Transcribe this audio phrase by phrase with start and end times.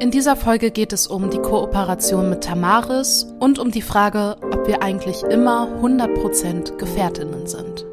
[0.00, 4.68] In dieser Folge geht es um die Kooperation mit Tamaris und um die Frage, ob
[4.68, 7.84] wir eigentlich immer 100% Gefährtinnen sind.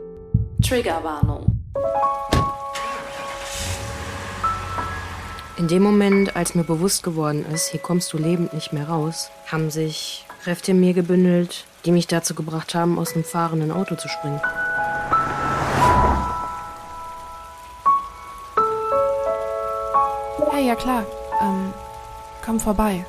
[0.64, 1.48] Triggerwarnung.
[5.58, 9.32] In dem Moment, als mir bewusst geworden ist, hier kommst du lebend nicht mehr raus,
[9.48, 13.96] haben sich Kräfte in mir gebündelt, die mich dazu gebracht haben, aus einem fahrenden Auto
[13.96, 14.42] zu springen.
[20.52, 21.04] Hey, ja klar.
[22.46, 23.04] Komm vorbei.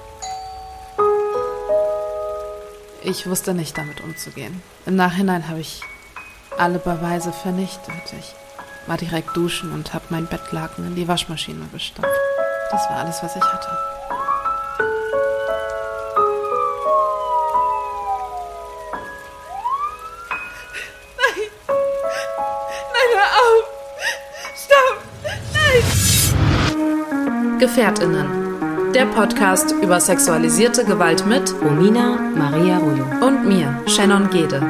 [3.03, 4.63] Ich wusste nicht damit umzugehen.
[4.87, 5.83] Im Nachhinein habe ich
[6.57, 8.15] alle Beweise vernichtet.
[8.19, 8.35] Ich
[8.87, 12.09] war direkt duschen und habe mein Bettlaken in die Waschmaschine gestopft.
[12.71, 13.69] Das war alles, was ich hatte.
[21.19, 21.43] Nein!
[22.95, 23.65] Nein, hör auf!
[24.57, 24.99] Stopp!
[26.73, 27.59] Nein!
[27.59, 28.46] Gefährtinnen.
[28.97, 33.05] Der Podcast über sexualisierte Gewalt mit Romina Maria Rollo.
[33.27, 34.63] und mir, Shannon Gede.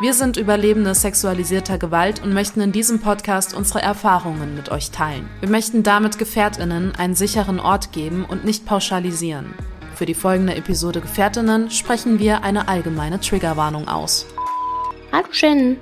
[0.00, 5.28] Wir sind Überlebende sexualisierter Gewalt und möchten in diesem Podcast unsere Erfahrungen mit euch teilen.
[5.40, 9.52] Wir möchten damit Gefährtinnen einen sicheren Ort geben und nicht pauschalisieren.
[9.96, 14.26] Für die folgende Episode Gefährtinnen sprechen wir eine allgemeine Triggerwarnung aus.
[15.10, 15.78] Hallo Shannon.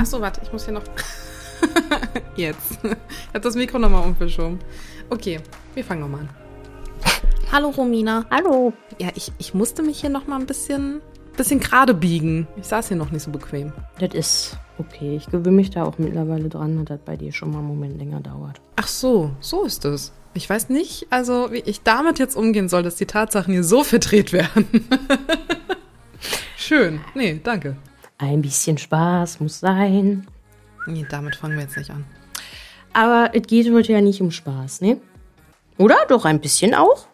[0.00, 0.84] Achso, warte, ich muss hier noch.
[2.36, 2.78] Jetzt.
[2.82, 4.58] Ich habe das Mikro nochmal umverschoben.
[5.10, 5.38] Okay,
[5.74, 6.30] wir fangen nochmal an.
[7.52, 8.24] Hallo Romina.
[8.30, 8.72] Hallo.
[8.98, 11.02] Ja, ich, ich musste mich hier nochmal ein bisschen,
[11.36, 12.48] bisschen gerade biegen.
[12.56, 13.74] Ich saß hier noch nicht so bequem.
[13.98, 15.16] Das ist okay.
[15.16, 17.98] Ich gewöhne mich da auch mittlerweile dran, dass das bei dir schon mal einen Moment
[17.98, 18.62] länger dauert.
[18.76, 20.10] Ach so, so ist es.
[20.34, 23.84] Ich weiß nicht, also wie ich damit jetzt umgehen soll, dass die Tatsachen hier so
[23.84, 24.66] verdreht werden.
[26.56, 27.00] Schön.
[27.14, 27.76] Nee, danke.
[28.18, 30.26] Ein bisschen Spaß muss sein.
[30.86, 32.04] Nee, damit fangen wir jetzt nicht an.
[32.92, 34.98] Aber es geht heute ja nicht um Spaß, ne?
[35.78, 35.96] Oder?
[36.08, 37.06] Doch ein bisschen auch?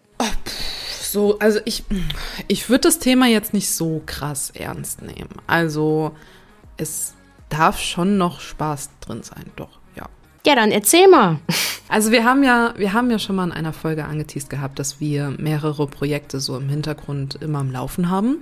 [1.03, 1.85] So, also ich,
[2.49, 5.31] ich würde das Thema jetzt nicht so krass ernst nehmen.
[5.47, 6.15] Also
[6.77, 7.15] es
[7.49, 9.78] darf schon noch Spaß drin sein, doch,
[10.49, 10.55] ja.
[10.57, 11.39] Dann erzähl mal.
[11.89, 15.01] Also wir haben ja, wir haben ja schon mal in einer Folge angeteased gehabt, dass
[15.01, 18.39] wir mehrere Projekte so im Hintergrund immer am Laufen haben.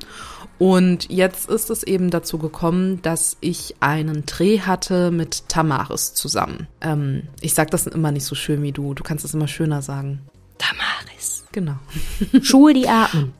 [0.59, 6.67] Und jetzt ist es eben dazu gekommen, dass ich einen Dreh hatte mit Tamaris zusammen.
[6.81, 8.95] Ähm, ich sag das immer nicht so schön wie du.
[8.95, 10.21] Du kannst es immer schöner sagen.
[10.59, 11.45] Tamaris.
[11.53, 11.77] Genau.
[12.43, 13.33] Schuhe, die atmen.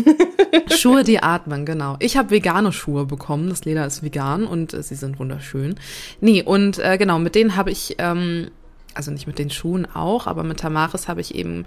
[0.76, 1.96] Schuhe, die atmen, genau.
[1.98, 3.48] Ich habe vegane Schuhe bekommen.
[3.48, 5.76] Das Leder ist vegan und äh, sie sind wunderschön.
[6.20, 8.50] Nee, und äh, genau, mit denen habe ich, ähm,
[8.94, 11.64] also nicht mit den Schuhen auch, aber mit Tamaris habe ich eben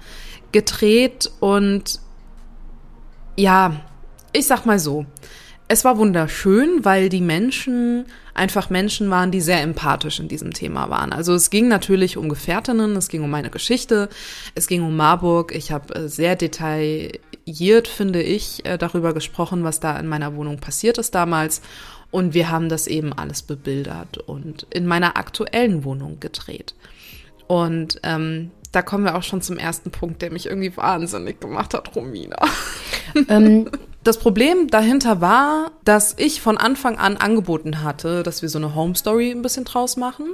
[0.51, 1.99] gedreht und
[3.35, 3.81] ja,
[4.33, 5.05] ich sag mal so.
[5.69, 10.89] Es war wunderschön, weil die Menschen einfach Menschen waren, die sehr empathisch in diesem Thema
[10.89, 11.11] waren.
[11.11, 14.07] Also es ging natürlich um Gefährtinnen, es ging um meine Geschichte,
[14.55, 15.53] es ging um Marburg.
[15.53, 20.59] Ich habe äh, sehr detailliert, finde ich, äh, darüber gesprochen, was da in meiner Wohnung
[20.59, 21.61] passiert ist damals.
[22.11, 26.75] Und wir haben das eben alles bebildert und in meiner aktuellen Wohnung gedreht.
[27.47, 31.73] Und ähm, da kommen wir auch schon zum ersten Punkt, der mich irgendwie wahnsinnig gemacht
[31.73, 32.37] hat, Romina.
[33.27, 33.69] ähm,
[34.07, 38.73] Das Problem dahinter war, dass ich von Anfang an angeboten hatte, dass wir so eine
[38.73, 40.27] Home Story ein bisschen draus machen.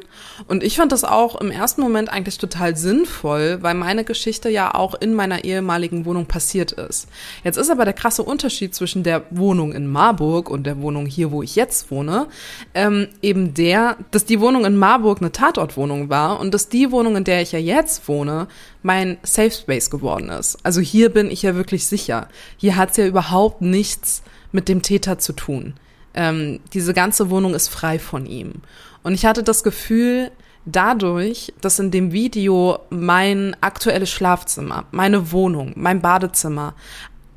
[0.47, 4.75] Und ich fand das auch im ersten Moment eigentlich total sinnvoll, weil meine Geschichte ja
[4.75, 7.07] auch in meiner ehemaligen Wohnung passiert ist.
[7.43, 11.31] Jetzt ist aber der krasse Unterschied zwischen der Wohnung in Marburg und der Wohnung hier,
[11.31, 12.27] wo ich jetzt wohne,
[12.75, 17.15] ähm, eben der, dass die Wohnung in Marburg eine Tatortwohnung war und dass die Wohnung,
[17.15, 18.49] in der ich ja jetzt wohne,
[18.83, 20.57] mein Safe Space geworden ist.
[20.63, 22.27] Also hier bin ich ja wirklich sicher.
[22.57, 24.21] Hier hat's ja überhaupt nichts
[24.51, 25.73] mit dem Täter zu tun.
[26.13, 28.53] Ähm, diese ganze Wohnung ist frei von ihm.
[29.01, 30.31] Und ich hatte das Gefühl,
[30.65, 36.75] dadurch, dass in dem Video mein aktuelles Schlafzimmer, meine Wohnung, mein Badezimmer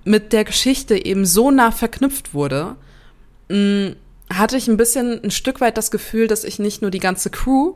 [0.04, 2.76] mit der Geschichte eben so nah verknüpft wurde,
[3.48, 3.94] mh,
[4.32, 7.30] hatte ich ein bisschen ein Stück weit das Gefühl, dass ich nicht nur die ganze
[7.30, 7.74] Crew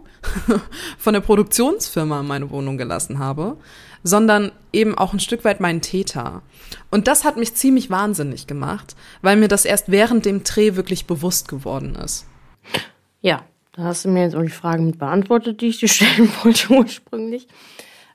[0.98, 3.56] von der Produktionsfirma in meine Wohnung gelassen habe,
[4.02, 6.42] sondern eben auch ein Stück weit meinen Täter.
[6.90, 11.06] Und das hat mich ziemlich wahnsinnig gemacht, weil mir das erst während dem Dreh wirklich
[11.06, 12.26] bewusst geworden ist.
[13.20, 16.30] Ja, da hast du mir jetzt auch die Frage mit beantwortet, die ich dir stellen
[16.42, 17.46] wollte ursprünglich.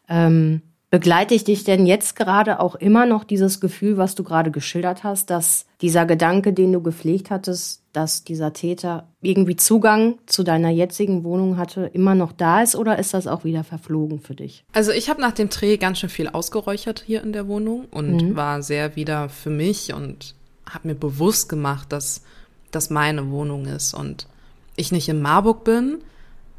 [0.09, 0.61] Ähm,
[0.95, 5.29] Begleite dich denn jetzt gerade auch immer noch dieses Gefühl, was du gerade geschildert hast,
[5.29, 11.23] dass dieser Gedanke, den du gepflegt hattest, dass dieser Täter irgendwie Zugang zu deiner jetzigen
[11.23, 14.65] Wohnung hatte, immer noch da ist oder ist das auch wieder verflogen für dich?
[14.73, 18.17] Also ich habe nach dem Dreh ganz schön viel ausgeräuchert hier in der Wohnung und
[18.17, 18.35] mhm.
[18.35, 20.35] war sehr wieder für mich und
[20.69, 22.23] habe mir bewusst gemacht, dass
[22.71, 24.27] das meine Wohnung ist und
[24.75, 25.99] ich nicht in Marburg bin,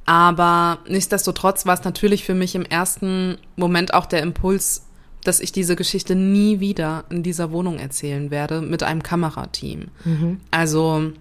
[0.06, 4.86] aber nichtsdestotrotz war es natürlich für mich im ersten Moment auch der Impuls,
[5.24, 9.88] dass ich diese Geschichte nie wieder in dieser Wohnung erzählen werde mit einem Kamerateam.
[10.04, 10.40] Mhm.
[10.50, 11.12] Also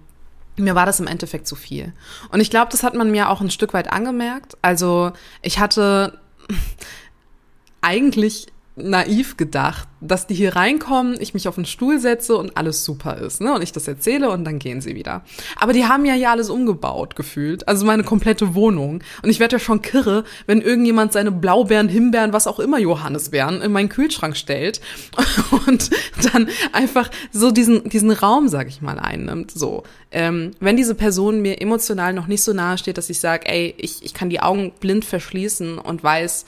[0.56, 1.92] mir war das im Endeffekt zu viel.
[2.30, 4.56] Und ich glaube, das hat man mir auch ein Stück weit angemerkt.
[4.62, 5.12] Also
[5.42, 6.18] ich hatte
[7.80, 12.84] eigentlich naiv gedacht, dass die hier reinkommen, ich mich auf den Stuhl setze und alles
[12.84, 13.54] super ist, ne?
[13.54, 15.24] Und ich das erzähle und dann gehen sie wieder.
[15.58, 19.02] Aber die haben ja hier alles umgebaut gefühlt, also meine komplette Wohnung.
[19.22, 23.62] Und ich werde ja schon kirre, wenn irgendjemand seine Blaubeeren, Himbeeren, was auch immer Johannisbeeren
[23.62, 24.82] in meinen Kühlschrank stellt
[25.66, 25.90] und
[26.32, 29.52] dann einfach so diesen diesen Raum, sag ich mal, einnimmt.
[29.52, 33.48] So, ähm, wenn diese Person mir emotional noch nicht so nahe steht, dass ich sage,
[33.48, 36.44] ey, ich ich kann die Augen blind verschließen und weiß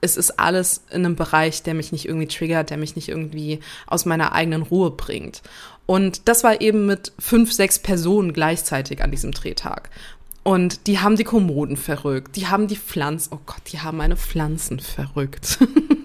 [0.00, 3.60] es ist alles in einem Bereich, der mich nicht irgendwie triggert, der mich nicht irgendwie
[3.86, 5.42] aus meiner eigenen Ruhe bringt.
[5.86, 9.90] Und das war eben mit fünf, sechs Personen gleichzeitig an diesem Drehtag.
[10.42, 14.16] Und die haben die Kommoden verrückt, die haben die Pflanzen, oh Gott, die haben meine
[14.16, 15.58] Pflanzen verrückt.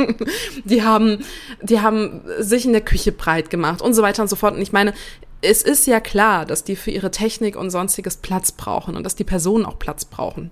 [0.65, 1.23] die haben,
[1.61, 4.55] die haben sich in der Küche breit gemacht und so weiter und so fort.
[4.55, 4.93] Und ich meine,
[5.41, 9.15] es ist ja klar, dass die für ihre Technik und sonstiges Platz brauchen und dass
[9.15, 10.51] die Personen auch Platz brauchen.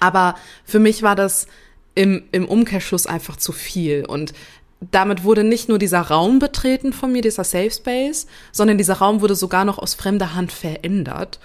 [0.00, 0.34] Aber
[0.64, 1.46] für mich war das
[1.94, 4.04] im, im Umkehrschluss einfach zu viel.
[4.06, 4.32] Und
[4.90, 9.20] damit wurde nicht nur dieser Raum betreten von mir, dieser Safe Space, sondern dieser Raum
[9.20, 11.40] wurde sogar noch aus fremder Hand verändert.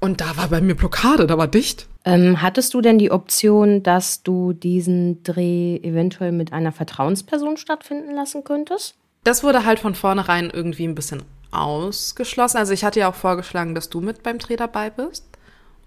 [0.00, 1.86] Und da war bei mir Blockade, da war dicht.
[2.06, 8.14] Ähm, hattest du denn die Option, dass du diesen Dreh eventuell mit einer Vertrauensperson stattfinden
[8.14, 8.94] lassen könntest?
[9.24, 12.56] Das wurde halt von vornherein irgendwie ein bisschen ausgeschlossen.
[12.56, 15.26] Also ich hatte ja auch vorgeschlagen, dass du mit beim Dreh dabei bist.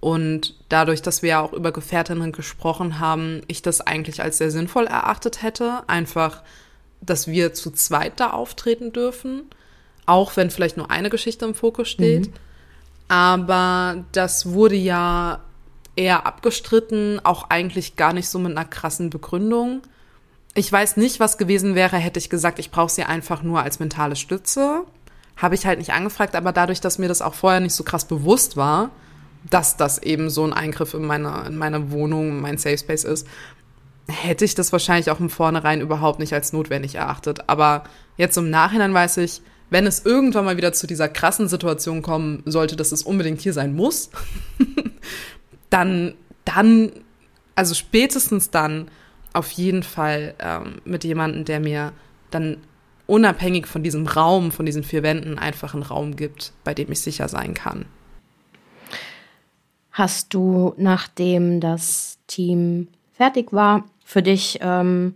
[0.03, 4.51] Und dadurch, dass wir ja auch über Gefährtinnen gesprochen haben, ich das eigentlich als sehr
[4.51, 5.83] sinnvoll erachtet hätte.
[5.87, 6.41] Einfach,
[6.99, 9.43] dass wir zu zweit da auftreten dürfen.
[10.05, 12.27] Auch wenn vielleicht nur eine Geschichte im Fokus steht.
[12.27, 12.33] Mhm.
[13.07, 15.39] Aber das wurde ja
[15.95, 19.83] eher abgestritten, auch eigentlich gar nicht so mit einer krassen Begründung.
[20.53, 23.79] Ich weiß nicht, was gewesen wäre, hätte ich gesagt, ich brauche sie einfach nur als
[23.79, 24.81] mentale Stütze.
[25.37, 28.03] Habe ich halt nicht angefragt, aber dadurch, dass mir das auch vorher nicht so krass
[28.03, 28.89] bewusst war,
[29.49, 33.27] dass das eben so ein Eingriff in meine, in meine Wohnung, mein Safe Space ist,
[34.07, 37.49] hätte ich das wahrscheinlich auch im Vornherein überhaupt nicht als notwendig erachtet.
[37.49, 37.83] Aber
[38.17, 42.43] jetzt im Nachhinein weiß ich, wenn es irgendwann mal wieder zu dieser krassen Situation kommen
[42.45, 44.11] sollte, dass es unbedingt hier sein muss,
[45.69, 46.13] dann,
[46.45, 46.91] dann,
[47.55, 48.89] also spätestens dann
[49.33, 51.91] auf jeden Fall ähm, mit jemandem, der mir
[52.29, 52.57] dann
[53.07, 57.01] unabhängig von diesem Raum, von diesen vier Wänden einfach einen Raum gibt, bei dem ich
[57.01, 57.85] sicher sein kann.
[59.93, 65.15] Hast du, nachdem das Team fertig war, für dich ähm,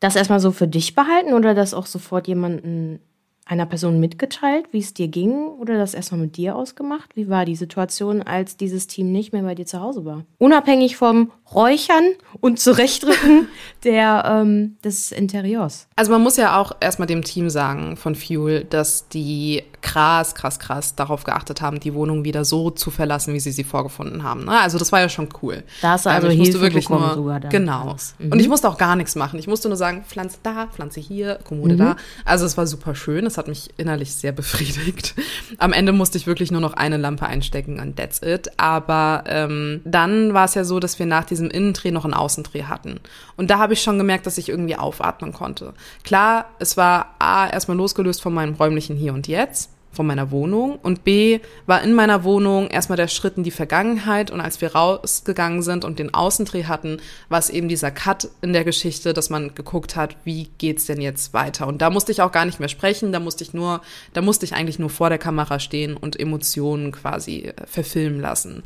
[0.00, 3.00] das erstmal so für dich behalten oder das auch sofort jemanden
[3.46, 7.14] einer Person mitgeteilt, wie es dir ging oder das erstmal mit dir ausgemacht?
[7.14, 10.24] Wie war die Situation, als dieses Team nicht mehr bei dir zu Hause war?
[10.38, 12.04] Unabhängig vom Räuchern
[12.40, 13.46] und Zurechtrücken
[13.84, 15.86] der, ähm, des Interieurs.
[15.94, 20.58] Also man muss ja auch erstmal dem Team sagen von Fuel, dass die krass, krass,
[20.58, 24.44] krass darauf geachtet haben, die Wohnung wieder so zu verlassen, wie sie sie vorgefunden haben.
[24.44, 24.58] Ne?
[24.58, 25.62] Also das war ja schon cool.
[25.80, 27.50] Da hast du also, ich musste wirklich nur, sogar dann.
[27.50, 27.96] Genau.
[28.18, 28.32] Mhm.
[28.32, 29.38] Und ich musste auch gar nichts machen.
[29.38, 31.78] Ich musste nur sagen, Pflanze da, Pflanze hier, Kommode mhm.
[31.78, 31.96] da.
[32.24, 33.24] Also es war super schön.
[33.36, 35.14] Es hat mich innerlich sehr befriedigt.
[35.58, 38.48] Am Ende musste ich wirklich nur noch eine Lampe einstecken und that's it.
[38.56, 42.62] Aber ähm, dann war es ja so, dass wir nach diesem Innendreh noch einen Außendreh
[42.62, 42.98] hatten.
[43.36, 45.74] Und da habe ich schon gemerkt, dass ich irgendwie aufatmen konnte.
[46.02, 50.78] Klar, es war A, erstmal losgelöst von meinem räumlichen Hier und Jetzt von meiner Wohnung
[50.82, 54.74] und B war in meiner Wohnung erstmal der Schritt in die Vergangenheit und als wir
[54.74, 56.98] rausgegangen sind und den Außendreh hatten,
[57.28, 61.00] war es eben dieser Cut in der Geschichte, dass man geguckt hat, wie geht's denn
[61.00, 63.80] jetzt weiter und da musste ich auch gar nicht mehr sprechen, da musste ich nur,
[64.12, 68.62] da musste ich eigentlich nur vor der Kamera stehen und Emotionen quasi äh, verfilmen lassen.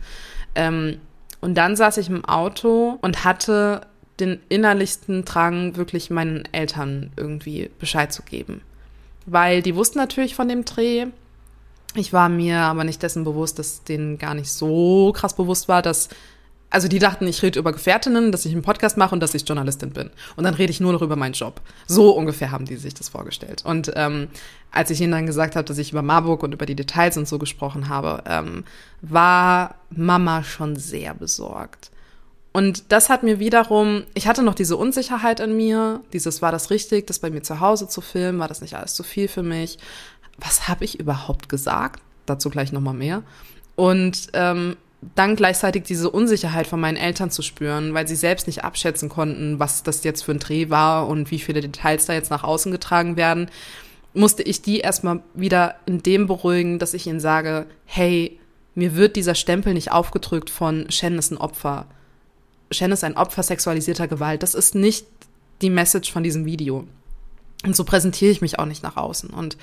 [0.54, 1.00] Ähm,
[1.40, 3.82] und dann saß ich im Auto und hatte
[4.18, 8.60] den innerlichsten Drang, wirklich meinen Eltern irgendwie Bescheid zu geben
[9.26, 11.06] weil die wussten natürlich von dem Dreh.
[11.94, 15.82] Ich war mir aber nicht dessen bewusst, dass denen gar nicht so krass bewusst war,
[15.82, 16.09] dass
[16.70, 19.47] also die dachten, ich rede über Gefährtinnen, dass ich einen Podcast mache und dass ich
[19.47, 20.11] Journalistin bin.
[20.37, 21.61] Und dann rede ich nur noch über meinen Job.
[21.88, 23.64] So ungefähr haben die sich das vorgestellt.
[23.64, 24.28] Und ähm,
[24.70, 27.26] als ich ihnen dann gesagt habe, dass ich über Marburg und über die Details und
[27.26, 28.64] so gesprochen habe, ähm,
[29.02, 31.90] war Mama schon sehr besorgt.
[32.52, 36.70] Und das hat mir wiederum, ich hatte noch diese Unsicherheit in mir, dieses war das
[36.70, 39.44] richtig, das bei mir zu Hause zu filmen, war das nicht alles zu viel für
[39.44, 39.78] mich?
[40.40, 42.00] Was habe ich überhaupt gesagt?
[42.26, 43.23] Dazu gleich nochmal mehr.
[43.76, 44.76] Und ähm,
[45.14, 49.59] dann gleichzeitig diese Unsicherheit von meinen Eltern zu spüren, weil sie selbst nicht abschätzen konnten,
[49.59, 52.70] was das jetzt für ein Dreh war und wie viele Details da jetzt nach außen
[52.70, 53.50] getragen werden,
[54.12, 58.38] musste ich die erstmal wieder in dem beruhigen, dass ich ihnen sage, hey,
[58.75, 61.87] mir wird dieser Stempel nicht aufgedrückt von Shen ist ein Opfer.
[62.70, 64.42] Shen ist ein Opfer sexualisierter Gewalt.
[64.42, 65.06] Das ist nicht
[65.62, 66.87] die Message von diesem Video.
[67.64, 69.30] Und so präsentiere ich mich auch nicht nach außen.
[69.30, 69.56] Und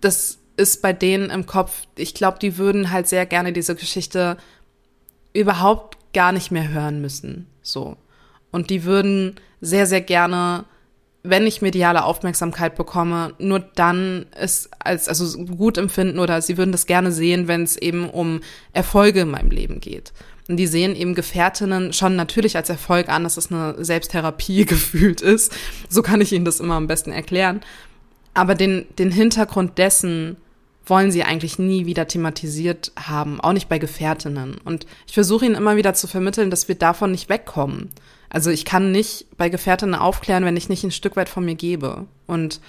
[0.00, 4.36] das ist bei denen im Kopf, ich glaube, die würden halt sehr gerne diese Geschichte
[5.32, 7.46] überhaupt gar nicht mehr hören müssen.
[7.62, 7.96] So.
[8.50, 10.64] Und die würden sehr, sehr gerne,
[11.22, 16.72] wenn ich mediale Aufmerksamkeit bekomme, nur dann es als, also gut empfinden oder sie würden
[16.72, 18.40] das gerne sehen, wenn es eben um
[18.72, 20.12] Erfolge in meinem Leben geht.
[20.48, 25.20] Und die sehen eben Gefährtinnen schon natürlich als Erfolg an, dass es eine Selbsttherapie gefühlt
[25.20, 25.52] ist.
[25.88, 27.60] So kann ich ihnen das immer am besten erklären.
[28.34, 30.36] Aber den, den Hintergrund dessen,
[30.90, 34.58] wollen sie eigentlich nie wieder thematisiert haben, auch nicht bei Gefährtinnen.
[34.64, 37.90] Und ich versuche ihnen immer wieder zu vermitteln, dass wir davon nicht wegkommen.
[38.28, 41.54] Also ich kann nicht bei Gefährtinnen aufklären, wenn ich nicht ein Stück weit von mir
[41.54, 42.06] gebe.
[42.26, 42.60] Und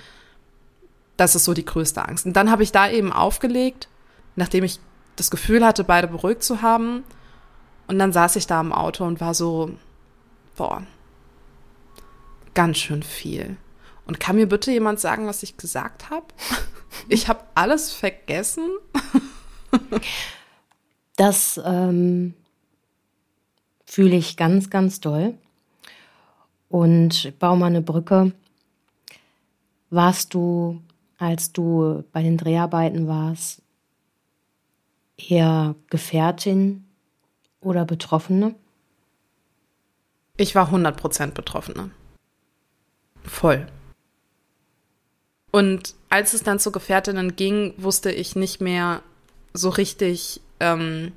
[1.17, 2.25] das ist so die größte Angst.
[2.25, 3.89] Und dann habe ich da eben aufgelegt,
[4.35, 4.79] nachdem ich
[5.15, 7.03] das Gefühl hatte, beide beruhigt zu haben.
[7.87, 9.71] Und dann saß ich da im Auto und war so,
[10.55, 10.83] boah,
[12.53, 13.57] ganz schön viel.
[14.11, 16.25] Und kann mir bitte jemand sagen, was ich gesagt habe?
[17.07, 18.69] Ich habe alles vergessen.
[21.15, 22.33] das ähm,
[23.85, 25.35] fühle ich ganz, ganz doll.
[26.67, 28.33] Und ich baue mal eine Brücke.
[29.89, 30.81] Warst du,
[31.17, 33.61] als du bei den Dreharbeiten warst,
[35.15, 36.83] eher Gefährtin
[37.61, 38.55] oder Betroffene?
[40.35, 41.91] Ich war 100% Betroffene.
[43.23, 43.65] Voll.
[45.51, 49.01] Und als es dann zu Gefährtinnen ging, wusste ich nicht mehr
[49.53, 51.11] so richtig, ähm,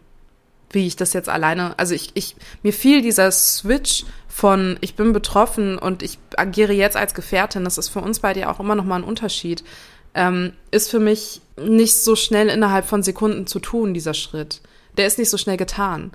[0.71, 5.13] wie ich das jetzt alleine, also ich, ich, mir fiel dieser Switch von ich bin
[5.13, 8.75] betroffen und ich agiere jetzt als Gefährtin, das ist für uns beide ja auch immer
[8.75, 9.63] noch mal ein Unterschied,
[10.15, 14.61] ähm, ist für mich nicht so schnell innerhalb von Sekunden zu tun, dieser Schritt.
[14.97, 16.11] Der ist nicht so schnell getan,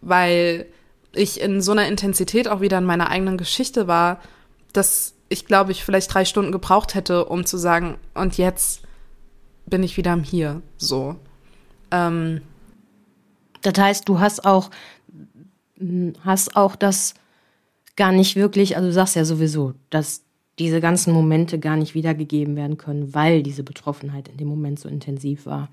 [0.00, 0.66] weil
[1.12, 4.20] ich in so einer Intensität auch wieder in meiner eigenen Geschichte war,
[4.72, 8.82] dass ich glaube, ich vielleicht drei Stunden gebraucht hätte, um zu sagen, und jetzt
[9.66, 10.62] bin ich wieder am Hier.
[10.76, 11.16] So.
[11.90, 12.42] Ähm.
[13.62, 14.70] Das heißt, du hast auch,
[16.24, 17.14] hast auch das
[17.96, 20.22] gar nicht wirklich, also du sagst ja sowieso, dass
[20.58, 24.88] diese ganzen Momente gar nicht wiedergegeben werden können, weil diese Betroffenheit in dem Moment so
[24.88, 25.68] intensiv war.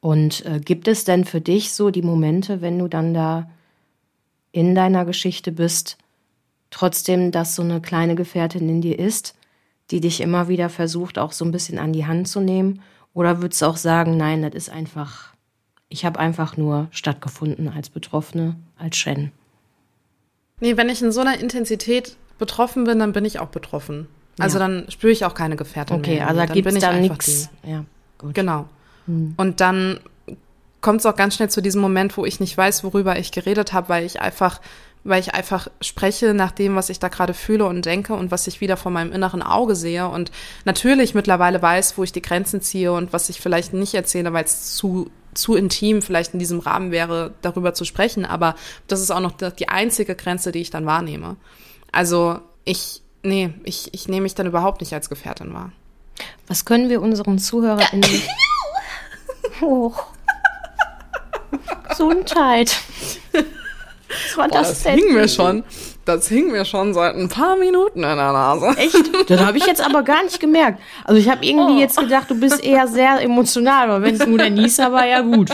[0.00, 3.50] Und äh, gibt es denn für dich so die Momente, wenn du dann da
[4.52, 5.98] in deiner Geschichte bist,
[6.70, 9.34] trotzdem, dass so eine kleine Gefährtin in dir ist,
[9.90, 12.82] die dich immer wieder versucht, auch so ein bisschen an die Hand zu nehmen?
[13.14, 15.32] Oder würdest du auch sagen, nein, das ist einfach,
[15.88, 19.32] ich habe einfach nur stattgefunden als Betroffene, als Shen?
[20.60, 24.06] Nee, wenn ich in so einer Intensität betroffen bin, dann bin ich auch betroffen.
[24.38, 24.66] Also ja.
[24.66, 26.22] dann spüre ich auch keine Gefährtin okay, mehr.
[26.22, 27.50] Okay, also da gibt es dann nichts.
[27.64, 27.84] Ja,
[28.18, 28.34] gut.
[28.34, 28.66] Genau.
[29.06, 29.34] Hm.
[29.36, 30.00] Und dann
[30.80, 33.72] kommt es auch ganz schnell zu diesem Moment, wo ich nicht weiß, worüber ich geredet
[33.72, 34.60] habe, weil ich einfach
[35.04, 38.46] weil ich einfach spreche nach dem, was ich da gerade fühle und denke und was
[38.46, 40.30] ich wieder vor meinem inneren Auge sehe und
[40.64, 44.44] natürlich mittlerweile weiß, wo ich die Grenzen ziehe und was ich vielleicht nicht erzähle, weil
[44.44, 48.56] es zu zu intim vielleicht in diesem Rahmen wäre, darüber zu sprechen, aber
[48.88, 51.36] das ist auch noch die einzige Grenze, die ich dann wahrnehme.
[51.92, 55.72] Also ich, nee, ich, ich nehme mich dann überhaupt nicht als Gefährtin wahr.
[56.48, 58.22] Was können wir unseren ZuhörerInnen...
[59.62, 59.92] oh.
[61.88, 62.76] Gesundheit.
[64.08, 65.64] Was war Boah, das, das hing mir schon.
[66.04, 68.68] Das hing mir schon seit ein paar Minuten in der Nase.
[68.78, 68.96] Echt?
[69.28, 70.80] Das habe ich jetzt aber gar nicht gemerkt.
[71.04, 71.80] Also ich habe irgendwie oh.
[71.80, 75.20] jetzt gedacht, du bist eher sehr emotional, aber wenn es nur der Nieser war, ja
[75.20, 75.50] gut.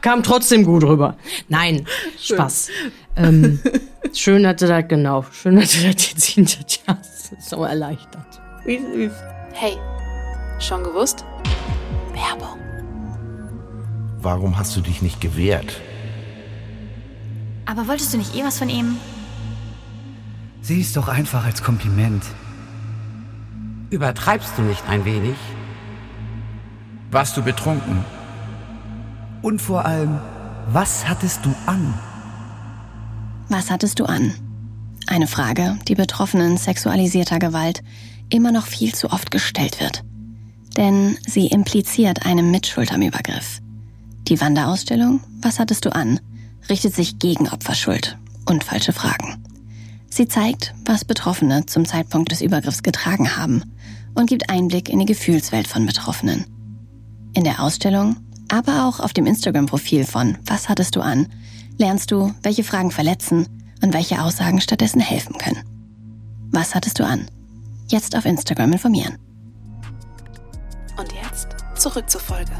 [0.00, 1.16] Kam trotzdem gut rüber.
[1.48, 1.86] Nein,
[2.18, 2.36] schön.
[2.36, 2.68] Spaß.
[3.16, 3.60] Ähm,
[4.14, 5.26] schön hatte das, genau.
[5.32, 6.98] Schön hatte das jetzt hinter dir.
[7.40, 8.40] So erleichtert.
[8.64, 9.12] Wie süß.
[9.52, 9.76] Hey,
[10.58, 11.24] schon gewusst?
[12.12, 12.58] Werbung.
[14.22, 15.80] Warum hast du dich nicht gewehrt?
[17.70, 18.96] Aber wolltest du nicht eh was von ihm?
[20.60, 22.24] Sieh es doch einfach als Kompliment.
[23.90, 25.36] Übertreibst du nicht ein wenig?
[27.12, 28.04] Warst du betrunken?
[29.42, 30.18] Und vor allem,
[30.72, 31.94] was hattest du an?
[33.48, 34.34] Was hattest du an?
[35.06, 37.84] Eine Frage, die Betroffenen sexualisierter Gewalt
[38.30, 40.02] immer noch viel zu oft gestellt wird.
[40.76, 43.60] Denn sie impliziert einen Mitschuld am Übergriff.
[44.26, 46.18] Die Wanderausstellung Was hattest du an?
[46.68, 49.44] Richtet sich gegen Opferschuld und falsche Fragen.
[50.08, 53.62] Sie zeigt, was Betroffene zum Zeitpunkt des Übergriffs getragen haben
[54.14, 56.46] und gibt Einblick in die Gefühlswelt von Betroffenen.
[57.32, 58.16] In der Ausstellung,
[58.48, 61.28] aber auch auf dem Instagram-Profil von Was hattest du an,
[61.78, 63.46] lernst du, welche Fragen verletzen
[63.82, 65.62] und welche Aussagen stattdessen helfen können.
[66.50, 67.30] Was hattest du an?
[67.88, 69.16] Jetzt auf Instagram informieren.
[70.98, 72.52] Und jetzt zurück zur Folge.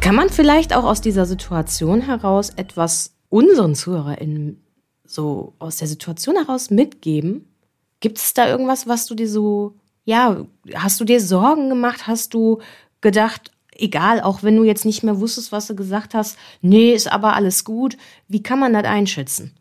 [0.00, 4.62] Kann man vielleicht auch aus dieser Situation heraus etwas unseren ZuhörerInnen
[5.04, 7.48] so aus der Situation heraus mitgeben?
[8.00, 9.74] Gibt es da irgendwas, was du dir so,
[10.04, 12.06] ja, hast du dir Sorgen gemacht?
[12.06, 12.58] Hast du
[13.00, 17.10] gedacht, egal, auch wenn du jetzt nicht mehr wusstest, was du gesagt hast, nee, ist
[17.10, 17.96] aber alles gut.
[18.28, 19.54] Wie kann man das einschätzen?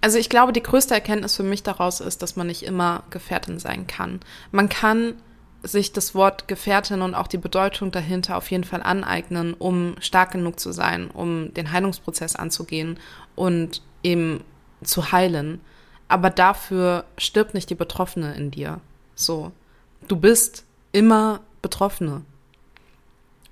[0.00, 3.58] Also ich glaube, die größte Erkenntnis für mich daraus ist, dass man nicht immer Gefährtin
[3.58, 4.20] sein kann.
[4.50, 5.16] Man kann
[5.62, 10.32] sich das Wort Gefährtin und auch die Bedeutung dahinter auf jeden Fall aneignen, um stark
[10.32, 12.98] genug zu sein, um den Heilungsprozess anzugehen
[13.36, 14.42] und eben
[14.82, 15.60] zu heilen.
[16.08, 18.80] Aber dafür stirbt nicht die Betroffene in dir.
[19.14, 19.52] So.
[20.08, 22.22] Du bist immer Betroffene.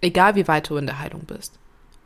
[0.01, 1.59] Egal wie weit du in der Heilung bist.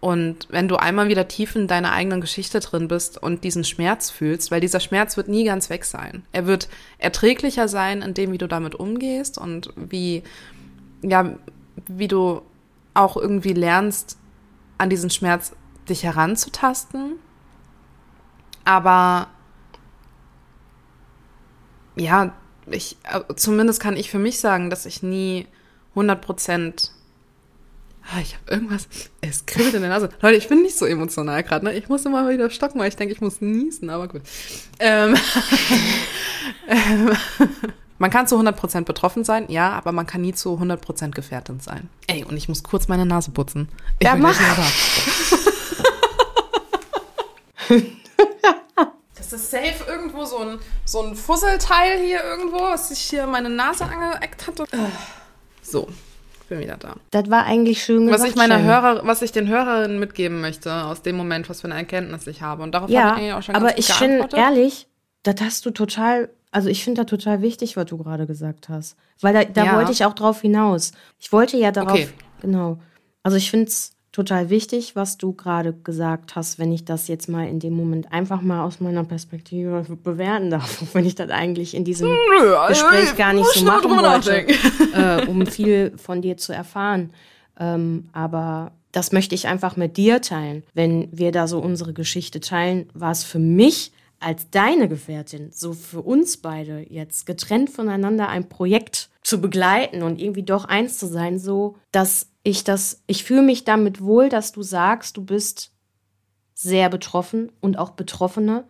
[0.02, 4.10] Und wenn du einmal wieder tief in deiner eigenen Geschichte drin bist und diesen Schmerz
[4.10, 6.24] fühlst, weil dieser Schmerz wird nie ganz weg sein.
[6.32, 6.68] Er wird
[6.98, 10.24] erträglicher sein in dem, wie du damit umgehst und wie,
[11.02, 11.36] ja,
[11.86, 12.42] wie du
[12.94, 14.18] auch irgendwie lernst,
[14.76, 15.54] an diesen Schmerz
[15.88, 17.12] dich heranzutasten.
[18.64, 19.28] Aber
[21.94, 22.34] ja,
[22.66, 25.46] ich, äh, zumindest kann ich für mich sagen, dass ich nie
[25.90, 26.90] 100 Prozent
[28.10, 28.88] Ah, ich habe irgendwas,
[29.20, 30.10] es kribbelt in der Nase.
[30.20, 31.74] Leute, ich bin nicht so emotional gerade, ne?
[31.74, 34.22] Ich muss immer wieder stocken, weil ich denke, ich muss niesen, aber gut.
[34.80, 35.16] Ähm,
[36.68, 37.12] ähm,
[37.98, 41.88] man kann zu 100% betroffen sein, ja, aber man kann nie zu 100% Gefährtin sein.
[42.08, 43.68] Ey, und ich muss kurz meine Nase putzen.
[43.98, 44.38] Ich Ja, mach.
[49.14, 53.48] Das ist safe irgendwo so ein, so ein Fusselteil hier irgendwo, was sich hier meine
[53.48, 54.68] Nase angeeckt hat.
[55.62, 55.88] So,
[56.52, 56.94] bin wieder da.
[57.10, 58.30] Das war eigentlich schön Was gesagt.
[58.30, 58.62] ich meiner.
[58.62, 62.42] Hörer, was ich den Hörerinnen mitgeben möchte aus dem Moment, was für eine Erkenntnis ich
[62.42, 62.62] habe.
[62.62, 64.86] Und darauf habe Ja, ich eigentlich auch schon aber ich finde, ehrlich,
[65.22, 68.96] das hast du total, also ich finde das total wichtig, was du gerade gesagt hast.
[69.20, 69.76] Weil da, da Ja.
[69.76, 70.92] wollte ich auch drauf hinaus.
[71.18, 72.08] Ich wollte ja darauf, Okay.
[72.40, 72.78] genau.
[73.22, 77.28] Also ich finde es total wichtig, was du gerade gesagt hast, wenn ich das jetzt
[77.28, 81.74] mal in dem Moment einfach mal aus meiner Perspektive bewerten darf, wenn ich das eigentlich
[81.74, 84.46] in diesem Nö, also Gespräch gar nicht so machen wollte,
[84.94, 87.10] äh, um viel von dir zu erfahren.
[87.58, 90.62] Ähm, aber das möchte ich einfach mit dir teilen.
[90.74, 95.72] Wenn wir da so unsere Geschichte teilen, war es für mich als deine Gefährtin, so
[95.72, 101.06] für uns beide jetzt getrennt voneinander ein Projekt zu begleiten und irgendwie doch eins zu
[101.06, 105.72] sein, so dass ich das, ich fühle mich damit wohl, dass du sagst, du bist
[106.54, 108.64] sehr betroffen und auch Betroffene,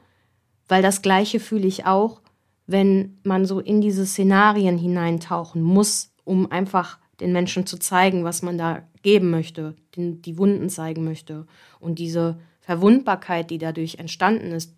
[0.68, 2.22] weil das Gleiche fühle ich auch,
[2.66, 8.42] wenn man so in diese Szenarien hineintauchen muss, um einfach den Menschen zu zeigen, was
[8.42, 11.46] man da geben möchte, den, die Wunden zeigen möchte
[11.80, 14.74] und diese Verwundbarkeit, die dadurch entstanden ist.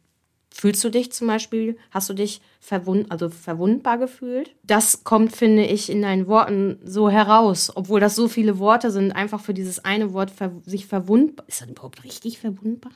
[0.57, 4.55] Fühlst du dich zum Beispiel, hast du dich verwund, also verwundbar gefühlt?
[4.63, 9.11] Das kommt, finde ich, in deinen Worten so heraus, obwohl das so viele Worte sind,
[9.11, 11.45] einfach für dieses eine Wort ver sich verwundbar.
[11.49, 12.93] Ist das überhaupt richtig verwundbar?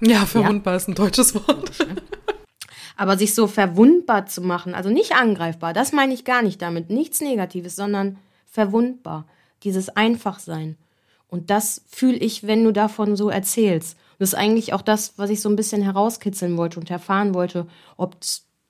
[0.00, 1.70] Ja, verwundbar ist ein deutsches Wort.
[2.96, 6.90] Aber sich so verwundbar zu machen, also nicht angreifbar, das meine ich gar nicht damit,
[6.90, 9.28] nichts Negatives, sondern verwundbar,
[9.62, 10.76] dieses Einfachsein.
[11.28, 13.96] Und das fühle ich, wenn du davon so erzählst.
[14.18, 17.66] Das ist eigentlich auch das, was ich so ein bisschen herauskitzeln wollte und erfahren wollte,
[17.96, 18.16] ob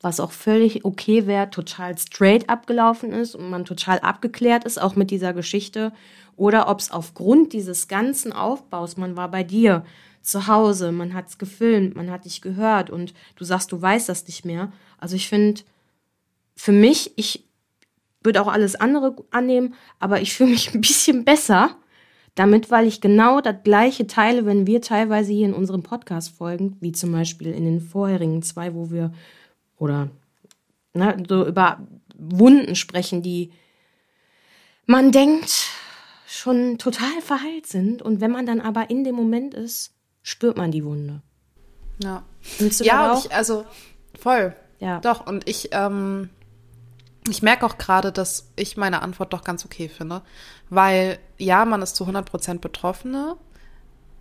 [0.00, 4.94] was auch völlig okay wäre, total straight abgelaufen ist und man total abgeklärt ist, auch
[4.94, 5.92] mit dieser Geschichte,
[6.36, 9.84] oder ob es aufgrund dieses ganzen Aufbaus, man war bei dir
[10.22, 14.08] zu Hause, man hat es gefilmt, man hat dich gehört und du sagst, du weißt
[14.08, 14.70] das nicht mehr.
[14.98, 15.62] Also ich finde,
[16.54, 17.44] für mich, ich
[18.22, 21.76] würde auch alles andere annehmen, aber ich fühle mich ein bisschen besser
[22.38, 26.76] damit, weil ich genau das Gleiche teile, wenn wir teilweise hier in unserem Podcast folgen,
[26.80, 29.12] wie zum Beispiel in den vorherigen zwei, wo wir
[29.76, 30.08] oder
[30.94, 33.50] ne, so über Wunden sprechen, die
[34.86, 35.68] man denkt
[36.26, 40.70] schon total verheilt sind und wenn man dann aber in dem Moment ist, spürt man
[40.70, 41.22] die Wunde.
[42.02, 42.22] Ja.
[42.80, 43.64] Ja, ich, also
[44.18, 44.54] voll.
[44.78, 45.00] Ja.
[45.00, 46.30] Doch, und ich, ähm,
[47.30, 50.22] ich merke auch gerade, dass ich meine Antwort doch ganz okay finde.
[50.70, 53.36] Weil ja, man ist zu 100% Betroffene,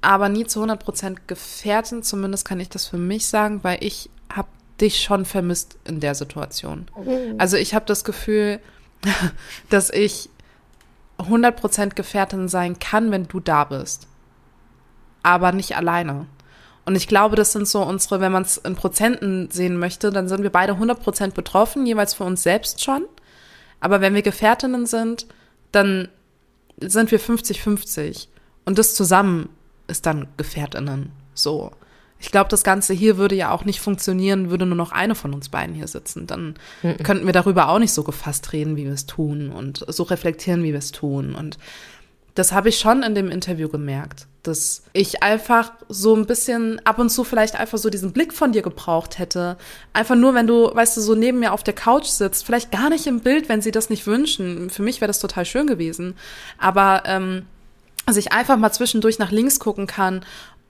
[0.02, 2.04] aber nie zu 100% Gefährtin.
[2.04, 4.48] Zumindest kann ich das für mich sagen, weil ich habe
[4.80, 6.88] dich schon vermisst in der Situation.
[7.38, 8.60] Also ich habe das Gefühl,
[9.70, 10.30] dass ich
[11.18, 14.08] 100% Gefährtin sein kann, wenn du da bist.
[15.24, 16.28] Aber nicht alleine.
[16.88, 20.30] Und ich glaube, das sind so unsere, wenn man es in Prozenten sehen möchte, dann
[20.30, 23.04] sind wir beide 100% betroffen, jeweils für uns selbst schon.
[23.82, 25.28] Aber wenn wir Gefährtinnen sind,
[25.74, 26.08] dann
[26.80, 28.28] sind wir 50-50.
[28.64, 29.50] Und das zusammen
[29.88, 31.12] ist dann Gefährtinnen.
[31.34, 31.74] So.
[32.20, 35.34] Ich glaube, das Ganze hier würde ja auch nicht funktionieren, würde nur noch eine von
[35.34, 36.26] uns beiden hier sitzen.
[36.26, 37.00] Dann mhm.
[37.04, 40.64] könnten wir darüber auch nicht so gefasst reden, wie wir es tun und so reflektieren,
[40.64, 41.36] wie wir es tun.
[41.36, 41.58] Und
[42.34, 47.00] das habe ich schon in dem Interview gemerkt, dass ich einfach so ein bisschen ab
[47.00, 49.58] und zu vielleicht einfach so diesen Blick von dir gebraucht hätte.
[49.94, 52.90] Einfach nur, wenn du, weißt du, so neben mir auf der Couch sitzt, vielleicht gar
[52.90, 54.70] nicht im Bild, wenn sie das nicht wünschen.
[54.70, 56.16] Für mich wäre das total schön gewesen.
[56.58, 57.46] Aber ähm,
[58.06, 60.26] dass ich einfach mal zwischendurch nach links gucken kann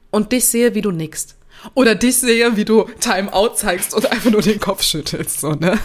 [0.09, 1.35] und dich sehe, wie du nickst.
[1.73, 5.77] Oder dich sehe, wie du Timeout zeigst und einfach nur den Kopf schüttelst, so, ne?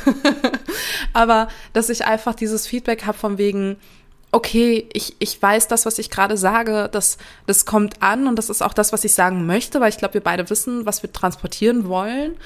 [1.12, 3.76] Aber dass ich einfach dieses Feedback habe von wegen,
[4.33, 8.49] okay, ich, ich weiß das, was ich gerade sage, das, das kommt an und das
[8.49, 11.12] ist auch das, was ich sagen möchte, weil ich glaube, wir beide wissen, was wir
[11.12, 12.37] transportieren wollen.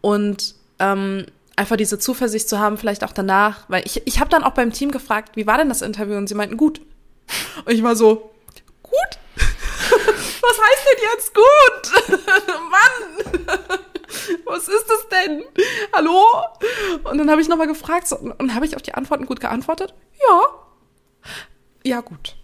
[0.00, 4.42] Und ähm, einfach diese Zuversicht zu haben, vielleicht auch danach, weil ich, ich habe dann
[4.42, 6.16] auch beim Team gefragt, wie war denn das Interview?
[6.16, 6.80] Und sie meinten, gut.
[7.64, 8.32] Und ich war so,
[8.82, 9.18] gut?
[9.36, 12.18] Was heißt denn jetzt gut?
[12.70, 13.46] Mann!
[14.44, 15.44] Was ist das denn?
[15.92, 16.24] Hallo?
[17.04, 19.94] Und dann habe ich nochmal gefragt und habe ich auf die Antworten gut geantwortet?
[20.28, 20.42] Ja.
[21.84, 22.36] Ja, gut.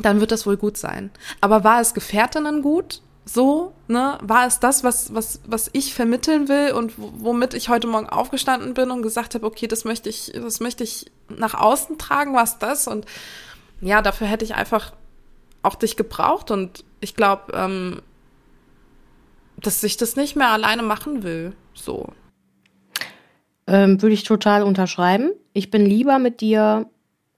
[0.00, 1.10] Dann wird das wohl gut sein.
[1.40, 3.02] Aber war es Gefährtinnen gut?
[3.24, 4.18] So, ne?
[4.22, 8.74] War es das, was, was, was ich vermitteln will und womit ich heute Morgen aufgestanden
[8.74, 12.58] bin und gesagt habe, okay, das möchte ich, das möchte ich nach außen tragen, was
[12.58, 12.88] das?
[12.88, 13.06] Und
[13.80, 14.92] ja, dafür hätte ich einfach
[15.62, 18.00] auch dich gebraucht und ich glaube, ähm,
[19.60, 21.52] dass ich das nicht mehr alleine machen will.
[21.74, 22.12] So.
[23.66, 25.32] Ähm, Würde ich total unterschreiben.
[25.52, 26.88] Ich bin lieber mit dir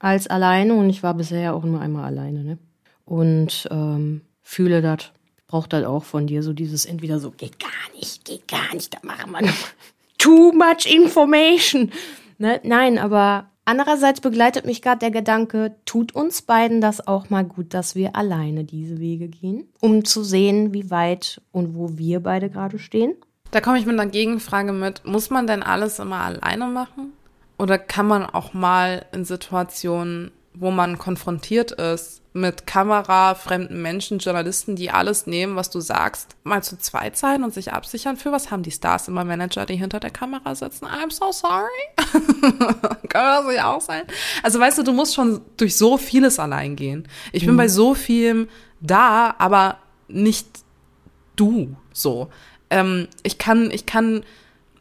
[0.01, 2.57] als alleine und ich war bisher auch nur einmal alleine, ne?
[3.05, 5.11] Und ähm, fühle das,
[5.47, 8.93] brauche das auch von dir, so dieses entweder so, geht gar nicht, geht gar nicht,
[8.93, 9.53] da machen wir
[10.17, 11.91] too much information.
[12.37, 12.59] Ne?
[12.63, 17.75] Nein, aber Andererseits begleitet mich gerade der Gedanke, tut uns beiden das auch mal gut,
[17.75, 22.49] dass wir alleine diese Wege gehen, um zu sehen, wie weit und wo wir beide
[22.49, 23.13] gerade stehen?
[23.51, 27.13] Da komme ich mit einer Gegenfrage mit, muss man denn alles immer alleine machen?
[27.61, 34.17] Oder kann man auch mal in Situationen, wo man konfrontiert ist, mit Kamera, fremden Menschen,
[34.17, 38.17] Journalisten, die alles nehmen, was du sagst, mal zu zweit sein und sich absichern.
[38.17, 40.87] Für was haben die Stars immer Manager, die hinter der Kamera sitzen?
[40.87, 41.67] I'm so sorry.
[43.09, 44.05] Kann das nicht auch sein?
[44.41, 47.07] Also weißt du, du musst schon durch so vieles allein gehen.
[47.31, 47.57] Ich bin mhm.
[47.57, 48.47] bei so vielem
[48.79, 50.47] da, aber nicht
[51.35, 52.31] du so.
[52.71, 54.23] Ähm, ich kann, ich kann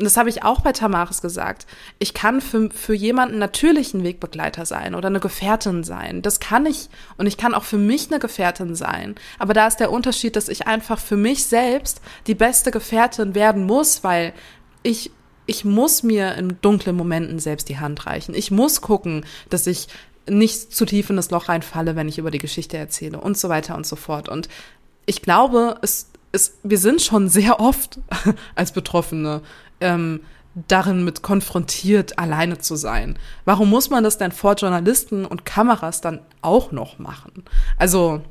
[0.01, 1.67] und das habe ich auch bei Tamaris gesagt,
[1.99, 6.23] ich kann für, für jemanden natürlich ein Wegbegleiter sein oder eine Gefährtin sein.
[6.23, 6.89] Das kann ich.
[7.19, 9.17] Und ich kann auch für mich eine Gefährtin sein.
[9.39, 13.67] Aber da ist der Unterschied, dass ich einfach für mich selbst die beste Gefährtin werden
[13.67, 14.33] muss, weil
[14.83, 15.11] ich
[15.45, 18.35] ich muss mir in dunklen Momenten selbst die Hand reichen.
[18.35, 19.89] Ich muss gucken, dass ich
[20.27, 23.51] nicht zu tief in das Loch reinfalle, wenn ich über die Geschichte erzähle und so
[23.51, 24.31] weiter und so fort.
[24.31, 24.49] Und
[25.05, 27.99] ich glaube, es, es, wir sind schon sehr oft
[28.55, 29.43] als Betroffene
[29.81, 30.21] ähm,
[30.69, 33.19] darin mit konfrontiert, alleine zu sein.
[33.45, 37.45] Warum muss man das denn vor Journalisten und Kameras dann auch noch machen?
[37.79, 38.23] Also,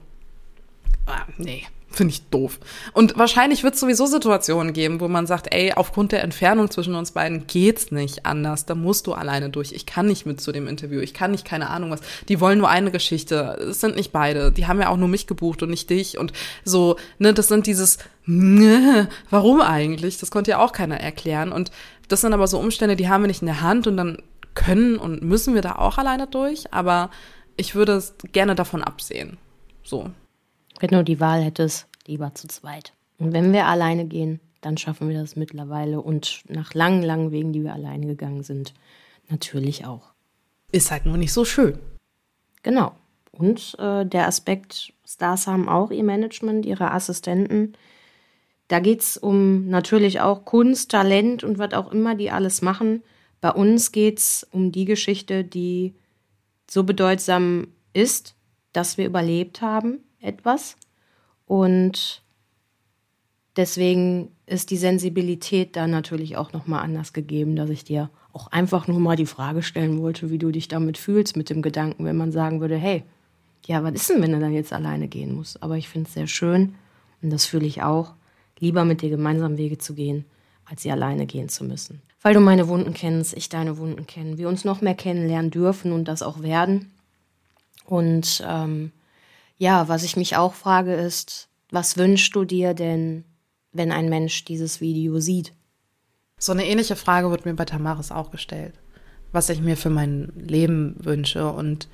[1.06, 1.66] ah, nee.
[2.00, 2.62] Finde ich doof.
[2.94, 6.96] Und wahrscheinlich wird es sowieso Situationen geben, wo man sagt, ey, aufgrund der Entfernung zwischen
[6.96, 8.66] uns beiden geht's nicht anders.
[8.66, 9.74] Da musst du alleine durch.
[9.74, 11.02] Ich kann nicht mit zu dem Interview.
[11.02, 12.00] Ich kann nicht, keine Ahnung was.
[12.30, 13.58] Die wollen nur eine Geschichte.
[13.70, 14.54] Es sind nicht beide.
[14.54, 16.18] Die haben ja auch nur mich gebucht und nicht dich.
[16.18, 16.32] Und
[16.64, 20.20] so, ne, das sind dieses, ne, warum eigentlich?
[20.20, 21.52] Das konnte ja auch keiner erklären.
[21.52, 21.70] Und
[22.08, 24.20] das sind aber so Umstände, die haben wir nicht in der Hand und dann
[24.56, 26.74] können und müssen wir da auch alleine durch.
[26.74, 27.10] Aber
[27.58, 29.38] ich würde gerne davon absehen.
[29.84, 30.12] So.
[30.80, 32.94] Wenn du die Wahl hättest, lieber zu zweit.
[33.18, 37.54] Und wenn wir alleine gehen, dann schaffen wir das mittlerweile und nach langen, langen Wegen,
[37.54, 38.74] die wir alleine gegangen sind,
[39.30, 40.12] natürlich auch.
[40.72, 41.80] Ist halt nur nicht so schön.
[42.64, 42.94] Genau.
[43.32, 47.74] Und äh, der Aspekt, Stars haben auch ihr Management, ihre Assistenten.
[48.68, 53.02] Da geht es um natürlich auch Kunst, Talent und was auch immer die alles machen.
[53.40, 55.96] Bei uns geht es um die Geschichte, die
[56.70, 58.36] so bedeutsam ist,
[58.74, 60.76] dass wir überlebt haben, etwas.
[61.50, 62.22] Und
[63.56, 68.88] deswegen ist die Sensibilität da natürlich auch nochmal anders gegeben, dass ich dir auch einfach
[68.88, 72.18] nur mal die Frage stellen wollte, wie du dich damit fühlst, mit dem Gedanken, wenn
[72.18, 73.04] man sagen würde, hey,
[73.66, 75.64] ja, was ist denn, wenn du dann jetzt alleine gehen musst?
[75.64, 76.76] Aber ich finde es sehr schön
[77.24, 78.14] und das fühle ich auch,
[78.60, 80.26] lieber mit dir gemeinsam Wege zu gehen,
[80.66, 82.00] als sie alleine gehen zu müssen.
[82.22, 85.94] Weil du meine Wunden kennst, ich deine Wunden kenne, wir uns noch mehr kennenlernen dürfen
[85.94, 86.92] und das auch werden.
[87.86, 88.92] Und ähm,
[89.60, 93.26] ja, was ich mich auch frage ist, Was wünschst du dir denn,
[93.72, 95.54] wenn ein Mensch dieses Video sieht?
[96.40, 98.74] So eine ähnliche Frage wird mir bei Tamaris auch gestellt.
[99.32, 101.88] Was ich mir für mein Leben wünsche und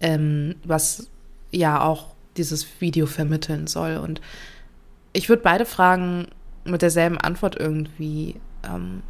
[0.00, 1.08] ähm, was
[1.50, 3.96] ja auch dieses Video vermitteln soll.
[3.96, 4.20] Und
[5.14, 6.28] ich würde beide Fragen
[6.64, 9.02] mit derselben Antwort irgendwie ähm,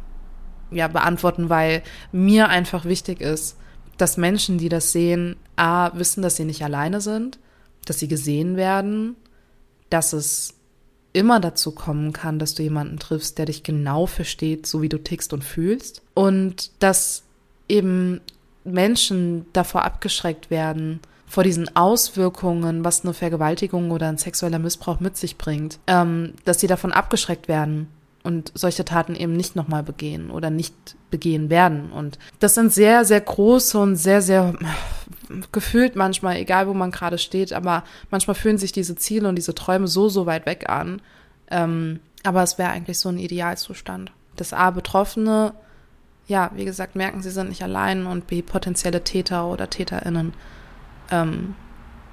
[0.71, 3.57] ja, beantworten, weil mir einfach wichtig ist,
[3.97, 7.39] dass Menschen, die das sehen, a, wissen, dass sie nicht alleine sind,
[7.85, 9.15] dass sie gesehen werden,
[9.89, 10.55] dass es
[11.13, 14.97] immer dazu kommen kann, dass du jemanden triffst, der dich genau versteht, so wie du
[14.97, 16.01] tickst und fühlst.
[16.13, 17.23] Und dass
[17.69, 18.19] eben
[18.63, 25.17] Menschen davor abgeschreckt werden, vor diesen Auswirkungen, was eine Vergewaltigung oder ein sexueller Missbrauch mit
[25.17, 27.87] sich bringt, ähm, dass sie davon abgeschreckt werden
[28.23, 31.91] und solche Taten eben nicht nochmal begehen oder nicht begehen werden.
[31.91, 34.53] Und das sind sehr, sehr große und sehr, sehr
[35.51, 39.55] gefühlt manchmal, egal wo man gerade steht, aber manchmal fühlen sich diese Ziele und diese
[39.55, 41.01] Träume so, so weit weg an.
[41.51, 44.11] Ähm, aber es wäre eigentlich so ein Idealzustand.
[44.37, 45.53] Das A, Betroffene,
[46.27, 50.33] ja, wie gesagt, merken, sie sind nicht allein und B, potenzielle Täter oder TäterInnen
[51.11, 51.55] ähm,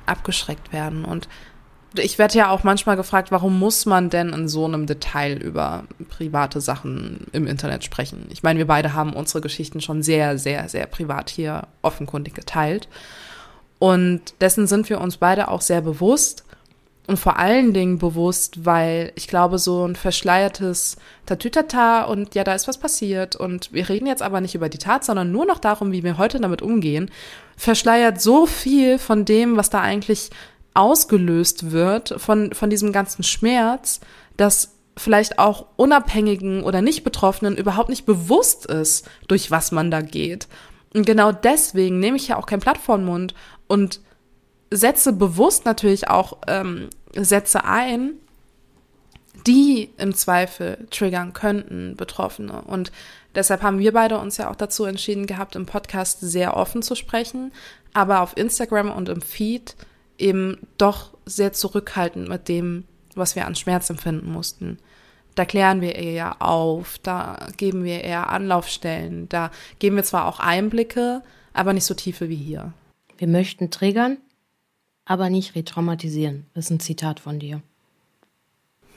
[0.07, 1.05] abgeschreckt werden.
[1.05, 1.29] Und
[1.95, 5.85] ich werde ja auch manchmal gefragt, warum muss man denn in so einem Detail über
[6.09, 8.27] private Sachen im Internet sprechen?
[8.31, 12.89] Ich meine, wir beide haben unsere Geschichten schon sehr, sehr, sehr privat hier offenkundig geteilt.
[13.81, 16.45] Und dessen sind wir uns beide auch sehr bewusst.
[17.07, 22.55] Und vor allen Dingen bewusst, weil ich glaube, so ein verschleiertes Tatütata und ja, da
[22.55, 25.59] ist was passiert und wir reden jetzt aber nicht über die Tat, sondern nur noch
[25.59, 27.11] darum, wie wir heute damit umgehen,
[27.57, 30.31] verschleiert so viel von dem, was da eigentlich
[30.75, 34.01] ausgelöst wird, von, von diesem ganzen Schmerz,
[34.37, 40.01] dass vielleicht auch Unabhängigen oder nicht Betroffenen überhaupt nicht bewusst ist, durch was man da
[40.01, 40.49] geht.
[40.95, 43.35] Und genau deswegen nehme ich ja auch kein Blatt vor den Mund
[43.67, 44.01] und
[44.71, 48.13] setze bewusst natürlich auch ähm, Sätze ein,
[49.47, 52.63] die im Zweifel triggern könnten Betroffene.
[52.63, 52.93] Und
[53.35, 56.95] deshalb haben wir beide uns ja auch dazu entschieden gehabt, im Podcast sehr offen zu
[56.95, 57.53] sprechen,
[57.95, 59.77] aber auf Instagram und im Feed
[60.21, 64.79] eben doch sehr zurückhaltend mit dem, was wir an Schmerz empfinden mussten.
[65.35, 70.41] Da klären wir eher auf, da geben wir eher Anlaufstellen, da geben wir zwar auch
[70.41, 72.73] Einblicke, aber nicht so tiefe wie hier.
[73.17, 74.19] Wir möchten triggern,
[75.05, 76.47] aber nicht retraumatisieren.
[76.55, 77.63] Das ist ein Zitat von dir.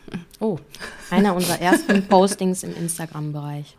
[0.39, 0.59] Oh.
[1.09, 3.77] Einer unserer ersten Postings im Instagram-Bereich.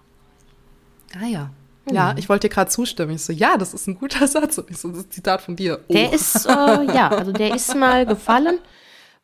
[1.20, 1.50] Ah ja.
[1.90, 2.18] Ja, mhm.
[2.18, 3.14] ich wollte dir gerade zustimmen.
[3.14, 4.58] Ich so, ja, das ist ein guter Satz.
[4.58, 5.80] Und ich so, das ist ein Zitat von dir.
[5.88, 5.92] Oh.
[5.92, 6.50] Der ist, äh,
[6.94, 8.58] ja, also der ist mal gefallen,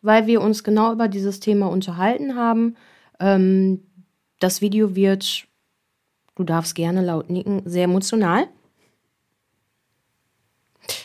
[0.02, 2.76] weil wir uns genau über dieses Thema unterhalten haben.
[3.18, 3.82] Ähm,
[4.38, 5.46] das Video wird,
[6.34, 8.46] du darfst gerne laut nicken, sehr emotional.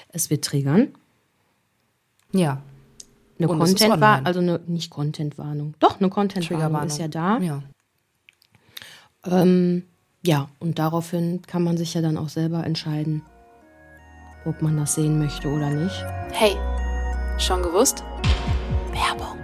[0.10, 0.94] Es wird triggern.
[2.32, 2.62] Ja.
[3.38, 7.38] Eine Content-Warnung, also eine, nicht Content-Warnung, doch eine Content-Warnung ist ja da.
[7.39, 7.63] Ja.
[9.26, 9.84] Ähm,
[10.26, 13.22] ja, und daraufhin kann man sich ja dann auch selber entscheiden,
[14.46, 16.04] ob man das sehen möchte oder nicht.
[16.32, 16.56] Hey,
[17.38, 18.04] schon gewusst?
[18.92, 19.38] Werbung.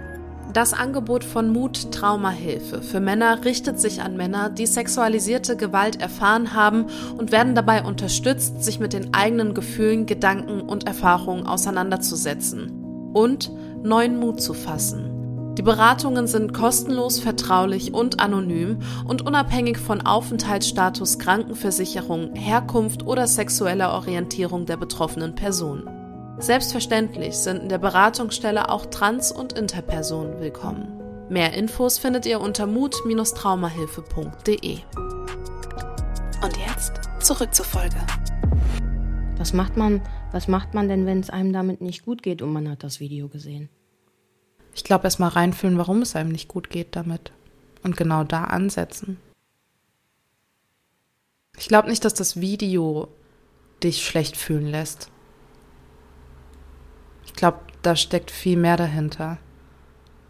[0.52, 6.52] Das Angebot von Mut Traumahilfe für Männer richtet sich an Männer, die sexualisierte Gewalt erfahren
[6.52, 13.50] haben und werden dabei unterstützt, sich mit den eigenen Gefühlen, Gedanken und Erfahrungen auseinanderzusetzen und
[13.82, 15.11] neuen Mut zu fassen.
[15.58, 23.92] Die Beratungen sind kostenlos, vertraulich und anonym und unabhängig von Aufenthaltsstatus, Krankenversicherung, Herkunft oder sexueller
[23.92, 25.90] Orientierung der betroffenen Person.
[26.38, 30.98] Selbstverständlich sind in der Beratungsstelle auch Trans- und Interpersonen willkommen.
[31.28, 34.78] Mehr Infos findet ihr unter mut-traumahilfe.de.
[36.42, 37.96] Und jetzt zurück zur Folge.
[39.36, 40.00] Was macht man,
[40.32, 43.00] was macht man denn, wenn es einem damit nicht gut geht und man hat das
[43.00, 43.68] Video gesehen?
[44.74, 47.32] Ich glaube, erst mal reinfühlen, warum es einem nicht gut geht damit.
[47.82, 49.18] Und genau da ansetzen.
[51.58, 53.08] Ich glaube nicht, dass das Video
[53.82, 55.10] dich schlecht fühlen lässt.
[57.24, 59.38] Ich glaube, da steckt viel mehr dahinter.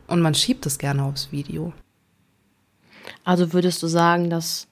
[0.06, 1.72] Und man schiebt es gerne aufs Video.
[3.24, 4.66] Also würdest du sagen, dass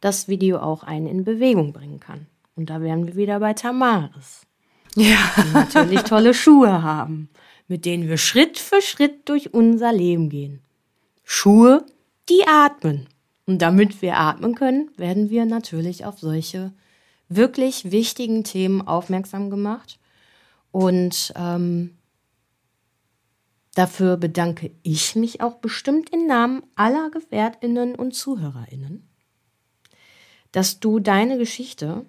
[0.00, 2.26] das Video auch einen in Bewegung bringen kann?
[2.54, 4.46] Und da wären wir wieder bei Tamaris.
[4.94, 5.18] Ja.
[5.36, 7.28] Die natürlich tolle Schuhe haben,
[7.68, 10.60] mit denen wir Schritt für Schritt durch unser Leben gehen.
[11.24, 11.84] Schuhe,
[12.28, 13.08] die atmen.
[13.46, 16.72] Und damit wir atmen können, werden wir natürlich auf solche
[17.28, 19.98] wirklich wichtigen Themen aufmerksam gemacht.
[20.70, 21.96] Und ähm,
[23.74, 29.08] dafür bedanke ich mich auch bestimmt im Namen aller Gefährtinnen und Zuhörerinnen,
[30.52, 32.04] dass du deine Geschichte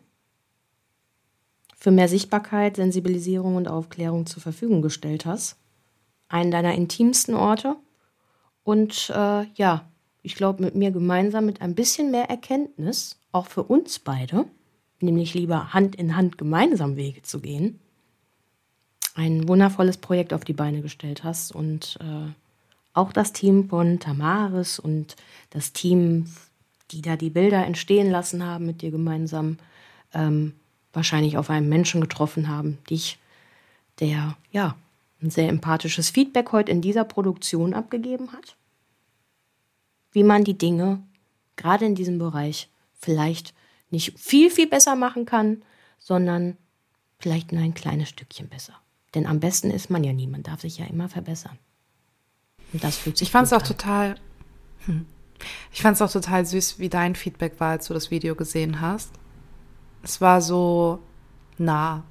[1.77, 5.55] für mehr Sichtbarkeit, Sensibilisierung und Aufklärung zur Verfügung gestellt hast.
[6.29, 7.77] einen deiner intimsten Orte.
[8.63, 9.85] Und äh, ja,
[10.23, 14.43] ich glaube, mit mir gemeinsam mit ein bisschen mehr Erkenntnis, auch für uns beide,
[14.99, 17.79] nämlich lieber Hand in Hand gemeinsam Wege zu gehen,
[19.15, 22.29] ein wundervolles Projekt auf die Beine gestellt hast und äh,
[22.93, 25.15] auch das Team von Tamaris und
[25.51, 26.25] das Team,
[26.91, 29.59] die da die Bilder entstehen lassen haben mit dir gemeinsam,
[30.13, 30.53] ähm,
[30.97, 33.19] wahrscheinlich auf einen Menschen getroffen haben, dich,
[33.99, 34.75] der ja
[35.21, 38.57] ein sehr empathisches Feedback heute in dieser Produktion abgegeben hat,
[40.11, 41.03] wie man die Dinge
[41.55, 42.67] gerade in diesem Bereich
[42.99, 43.53] vielleicht
[43.91, 45.61] nicht viel, viel besser machen kann,
[45.99, 46.57] sondern
[47.19, 48.73] vielleicht nur ein kleines Stückchen besser.
[49.13, 51.59] Denn am besten ist man ja nie, man darf sich ja immer verbessern.
[52.73, 53.67] Und das fühlt sich Ich fand es auch an.
[53.67, 54.15] total,
[54.85, 55.05] hm.
[55.71, 58.81] ich fand es auch total süß, wie dein Feedback war, als du das Video gesehen
[58.81, 59.11] hast.
[60.07, 60.99] Es war so
[61.57, 62.03] nah.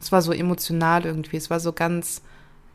[0.00, 1.36] Es war so emotional irgendwie.
[1.36, 2.20] Es war so ganz,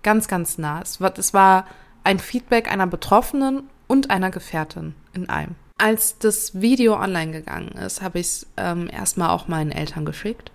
[0.03, 0.81] ganz, ganz nah.
[0.81, 1.65] Es war, es war
[2.05, 5.55] ein Feedback einer Betroffenen und einer Gefährtin in einem.
[5.77, 10.51] Als das Video online gegangen ist, habe ich es ähm, erstmal auch meinen Eltern geschickt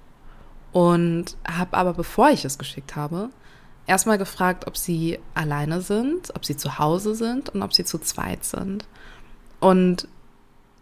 [0.72, 3.28] und habe aber, bevor ich es geschickt habe,
[3.86, 7.98] erstmal gefragt, ob sie alleine sind, ob sie zu Hause sind und ob sie zu
[7.98, 8.86] zweit sind.
[9.60, 10.08] Und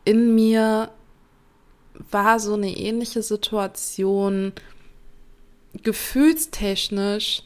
[0.04, 0.90] in mir
[2.10, 4.52] war so eine ähnliche Situation
[5.82, 7.42] gefühlstechnisch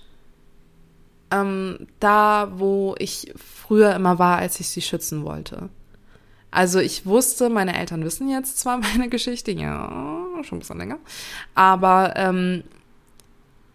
[1.30, 5.68] ähm, da, wo ich früher immer war, als ich sie schützen wollte.
[6.50, 10.98] Also ich wusste, meine Eltern wissen jetzt zwar meine Geschichte, ja, schon ein bisschen länger,
[11.54, 12.64] aber ähm,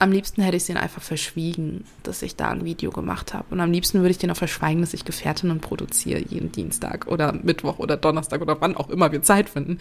[0.02, 3.46] am liebsten hätte ich es ihnen einfach verschwiegen, dass ich da ein Video gemacht habe.
[3.52, 7.34] Und am liebsten würde ich denen auch verschweigen, dass ich Gefährtinnen produziere, jeden Dienstag oder
[7.34, 9.78] Mittwoch oder Donnerstag oder wann auch immer wir Zeit finden.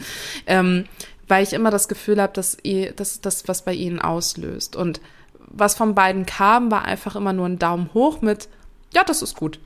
[0.46, 0.84] Ähm,
[1.26, 2.58] weil ich immer das Gefühl habe, dass
[2.96, 4.76] das das was bei ihnen auslöst.
[4.76, 5.00] Und
[5.38, 8.50] was von beiden kam, war einfach immer nur ein Daumen hoch mit,
[8.92, 9.58] ja, das ist gut.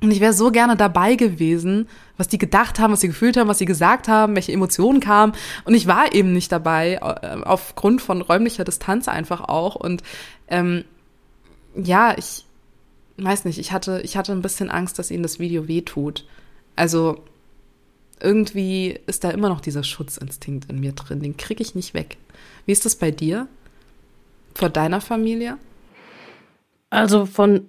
[0.00, 3.48] Und ich wäre so gerne dabei gewesen, was die gedacht haben, was sie gefühlt haben,
[3.48, 5.32] was sie gesagt haben, welche Emotionen kamen.
[5.64, 9.76] Und ich war eben nicht dabei, äh, aufgrund von räumlicher Distanz einfach auch.
[9.76, 10.02] Und
[10.48, 10.84] ähm,
[11.74, 12.44] ja, ich
[13.16, 16.26] weiß nicht, ich hatte, ich hatte ein bisschen Angst, dass ihnen das Video wehtut.
[16.76, 17.22] Also
[18.20, 21.20] irgendwie ist da immer noch dieser Schutzinstinkt in mir drin.
[21.20, 22.16] Den kriege ich nicht weg.
[22.66, 23.48] Wie ist das bei dir?
[24.54, 25.58] Vor deiner Familie?
[26.90, 27.66] Also von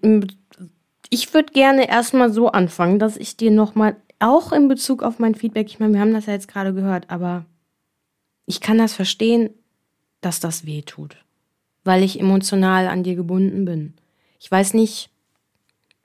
[1.10, 5.36] ich würde gerne erstmal so anfangen, dass ich dir nochmal, auch in Bezug auf mein
[5.36, 7.46] Feedback, ich meine, wir haben das ja jetzt gerade gehört, aber
[8.46, 9.50] ich kann das verstehen,
[10.22, 11.18] dass das weh tut,
[11.84, 13.94] weil ich emotional an dir gebunden bin.
[14.40, 15.10] Ich weiß nicht,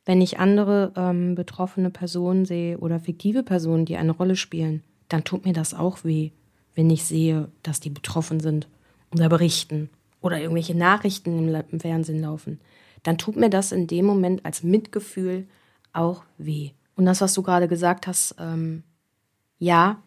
[0.04, 5.24] wenn ich andere ähm, betroffene Personen sehe oder fiktive Personen, die eine Rolle spielen, dann
[5.24, 6.30] tut mir das auch weh,
[6.74, 8.68] wenn ich sehe, dass die betroffen sind
[9.14, 12.60] oder berichten oder irgendwelche Nachrichten im, im Fernsehen laufen
[13.02, 15.46] dann tut mir das in dem Moment als Mitgefühl
[15.92, 16.70] auch weh.
[16.96, 18.82] Und das, was du gerade gesagt hast, ähm,
[19.58, 20.02] ja,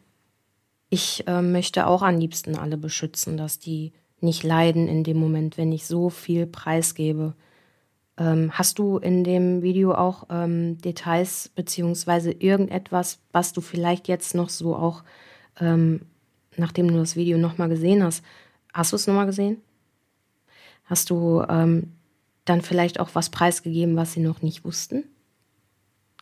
[0.89, 5.57] ich äh, möchte auch am liebsten alle beschützen, dass die nicht leiden in dem Moment,
[5.57, 7.33] wenn ich so viel preisgebe.
[8.17, 14.35] Ähm, hast du in dem Video auch ähm, Details beziehungsweise irgendetwas, was du vielleicht jetzt
[14.35, 15.03] noch so auch,
[15.59, 16.01] ähm,
[16.57, 18.23] nachdem du das Video nochmal gesehen hast,
[18.71, 19.61] hast du es nochmal gesehen?
[20.85, 21.93] Hast du ähm,
[22.45, 25.05] dann vielleicht auch was preisgegeben, was sie noch nicht wussten?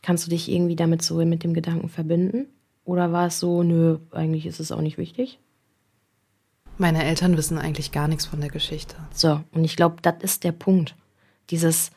[0.02, 2.48] Kannst du dich irgendwie damit so mit dem Gedanken verbinden?
[2.84, 5.40] Oder war es so, nö, eigentlich ist es auch nicht wichtig?
[6.78, 8.96] Meine Eltern wissen eigentlich gar nichts von der Geschichte.
[9.14, 10.96] So, und ich glaube, das ist der Punkt.
[11.52, 11.92] Dieses,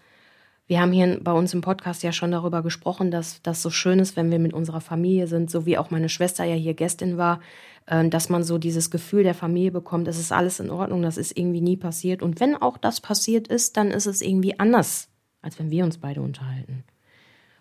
[0.67, 3.99] wir haben hier bei uns im Podcast ja schon darüber gesprochen, dass das so schön
[3.99, 7.19] ist, wenn wir mit unserer Familie sind, so wie auch meine Schwester ja hier Gästin
[7.19, 7.41] war,
[7.87, 11.19] ähm, dass man so dieses Gefühl der Familie bekommt, es ist alles in Ordnung, das
[11.19, 12.23] ist irgendwie nie passiert.
[12.23, 15.09] Und wenn auch das passiert ist, dann ist es irgendwie anders,
[15.43, 16.85] als wenn wir uns beide unterhalten.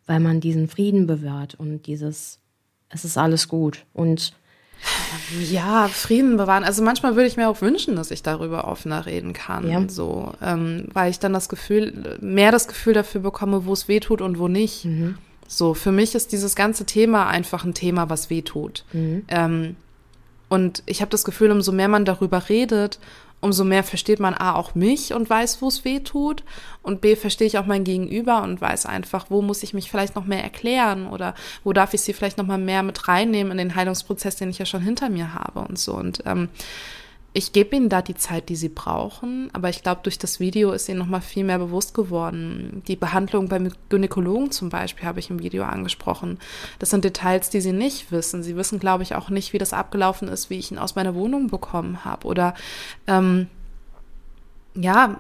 [0.06, 2.40] Weil man diesen Frieden bewahrt und dieses,
[2.88, 3.86] es ist alles gut.
[3.94, 4.34] Und
[5.40, 6.64] ja, Frieden bewahren.
[6.64, 9.70] Also manchmal würde ich mir auch wünschen, dass ich darüber offener reden kann.
[9.70, 9.84] Ja.
[9.88, 14.00] So, ähm, weil ich dann das Gefühl, mehr das Gefühl dafür bekomme, wo es weh
[14.00, 14.86] tut und wo nicht.
[14.86, 15.18] Mhm.
[15.48, 18.86] So, für mich ist dieses ganze Thema einfach ein Thema, was weh tut.
[18.94, 19.26] Mhm.
[19.28, 19.76] Ähm,
[20.50, 23.00] und ich habe das Gefühl, umso mehr man darüber redet,
[23.44, 26.44] umso mehr versteht man A auch mich und weiß, wo es weh tut.
[26.82, 30.16] Und B verstehe ich auch mein Gegenüber und weiß einfach, wo muss ich mich vielleicht
[30.16, 33.58] noch mehr erklären oder wo darf ich sie vielleicht noch mal mehr mit reinnehmen in
[33.58, 35.94] den Heilungsprozess, den ich ja schon hinter mir habe und so.
[35.94, 36.50] Und ähm,
[37.36, 40.72] ich gebe ihnen da die Zeit, die sie brauchen, aber ich glaube, durch das Video
[40.72, 42.84] ist ihnen noch mal viel mehr bewusst geworden.
[42.88, 46.38] Die Behandlung beim Gynäkologen zum Beispiel habe ich im Video angesprochen.
[46.78, 48.44] Das sind Details, die sie nicht wissen.
[48.44, 51.16] Sie wissen, glaube ich, auch nicht, wie das abgelaufen ist, wie ich ihn aus meiner
[51.16, 52.54] Wohnung bekommen habe oder
[53.08, 53.48] ähm,
[54.76, 55.18] ja,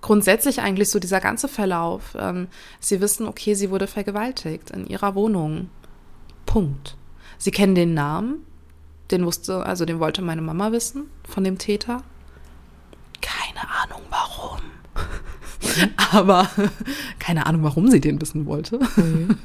[0.00, 2.16] grundsätzlich eigentlich so dieser ganze Verlauf.
[2.18, 2.48] Ähm,
[2.80, 5.70] sie wissen, okay, sie wurde vergewaltigt in ihrer Wohnung.
[6.46, 6.96] Punkt.
[7.38, 8.44] Sie kennen den Namen,
[9.10, 12.02] den wusste, also den wollte meine Mama wissen von dem Täter.
[13.20, 14.60] Keine Ahnung warum.
[16.12, 16.48] Aber
[17.18, 18.78] keine Ahnung, warum sie den wissen wollte.
[18.96, 19.38] Mhm.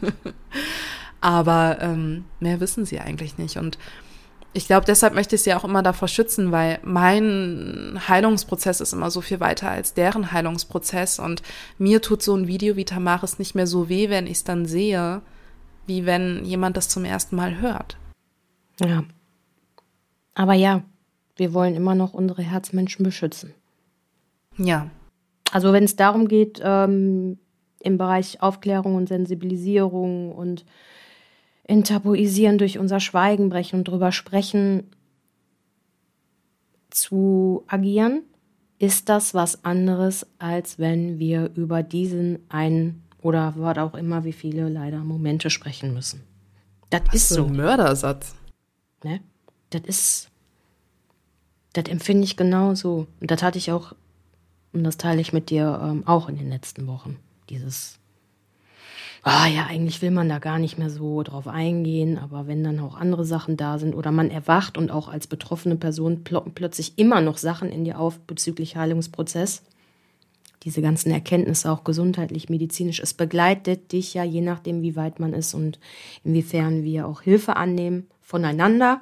[1.22, 3.58] Aber ähm, mehr wissen sie eigentlich nicht.
[3.58, 3.78] Und
[4.54, 9.12] ich glaube, deshalb möchte ich sie auch immer davor schützen, weil mein Heilungsprozess ist immer
[9.12, 11.20] so viel weiter als deren Heilungsprozess.
[11.20, 11.44] Und
[11.78, 14.66] mir tut so ein Video wie Tamaris nicht mehr so weh, wenn ich es dann
[14.66, 15.22] sehe,
[15.86, 17.98] wie wenn jemand das zum ersten Mal hört.
[18.80, 19.04] Ja.
[20.34, 20.84] Aber ja,
[21.36, 23.54] wir wollen immer noch unsere Herzmenschen beschützen.
[24.58, 24.90] Ja.
[25.52, 27.40] Also wenn es darum geht, ähm,
[27.80, 30.66] im Bereich Aufklärung und Sensibilisierung und
[31.64, 34.90] enttabuisieren durch unser Schweigen brechen und drüber sprechen
[36.90, 38.24] zu agieren,
[38.80, 44.34] ist das was anderes, als wenn wir über diesen einen oder was auch immer, wie
[44.34, 46.24] viele leider Momente sprechen müssen.
[46.90, 47.46] Das was ist so.
[47.46, 48.36] Ein Mördersatz.
[49.04, 49.20] Ne?
[49.70, 50.30] Das ist,
[51.74, 53.08] das empfinde ich genauso.
[53.20, 53.94] Und das hatte ich auch,
[54.74, 57.18] und das teile ich mit dir ähm, auch in den letzten Wochen.
[57.50, 58.00] Dieses
[59.24, 62.80] ah ja, eigentlich will man da gar nicht mehr so drauf eingehen, aber wenn dann
[62.80, 66.98] auch andere Sachen da sind oder man erwacht und auch als betroffene Person ploppen plötzlich
[66.98, 69.64] immer noch Sachen in dir auf bezüglich Heilungsprozess,
[70.64, 75.34] diese ganzen Erkenntnisse auch gesundheitlich, medizinisch, es begleitet dich ja je nachdem, wie weit man
[75.34, 75.80] ist und
[76.24, 79.02] inwiefern wir auch Hilfe annehmen voneinander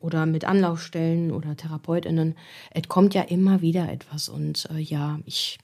[0.00, 2.34] oder mit Anlaufstellen oder Therapeutinnen.
[2.70, 5.58] Es kommt ja immer wieder etwas und äh, ja, ich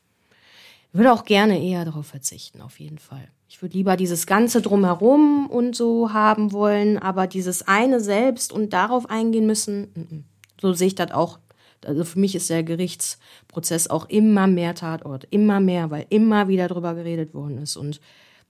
[0.93, 3.29] würde auch gerne eher darauf verzichten, auf jeden Fall.
[3.49, 8.73] Ich würde lieber dieses Ganze drumherum und so haben wollen, aber dieses eine selbst und
[8.73, 10.25] darauf eingehen müssen,
[10.61, 11.39] so sehe ich das auch.
[11.85, 16.67] Also für mich ist der Gerichtsprozess auch immer mehr Tatort, immer mehr, weil immer wieder
[16.67, 17.77] drüber geredet worden ist.
[17.77, 18.01] Und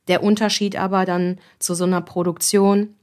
[0.08, 2.94] der Unterschied aber dann zu so einer Produktion,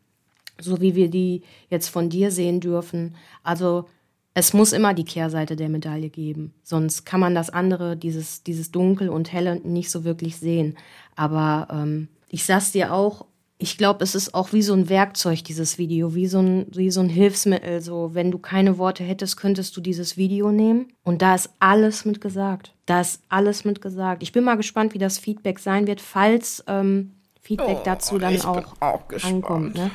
[0.60, 3.86] so wie wir die jetzt von dir sehen dürfen, also
[4.34, 6.54] es muss immer die Kehrseite der Medaille geben.
[6.64, 10.76] Sonst kann man das andere, dieses, dieses Dunkel und Helle, nicht so wirklich sehen.
[11.16, 13.26] Aber ähm, ich sag's dir auch,
[13.60, 16.90] ich glaube, es ist auch wie so ein Werkzeug, dieses Video, wie so, ein, wie
[16.90, 17.80] so ein Hilfsmittel.
[17.82, 20.88] So, wenn du keine Worte hättest, könntest du dieses Video nehmen.
[21.04, 22.74] Und da ist alles mit gesagt.
[22.88, 24.24] Da ist alles mit gesagt.
[24.24, 28.42] Ich bin mal gespannt, wie das Feedback sein wird, falls ähm, Feedback oh, dazu dann
[28.42, 29.76] auch, auch ankommt.
[29.76, 29.92] Ne?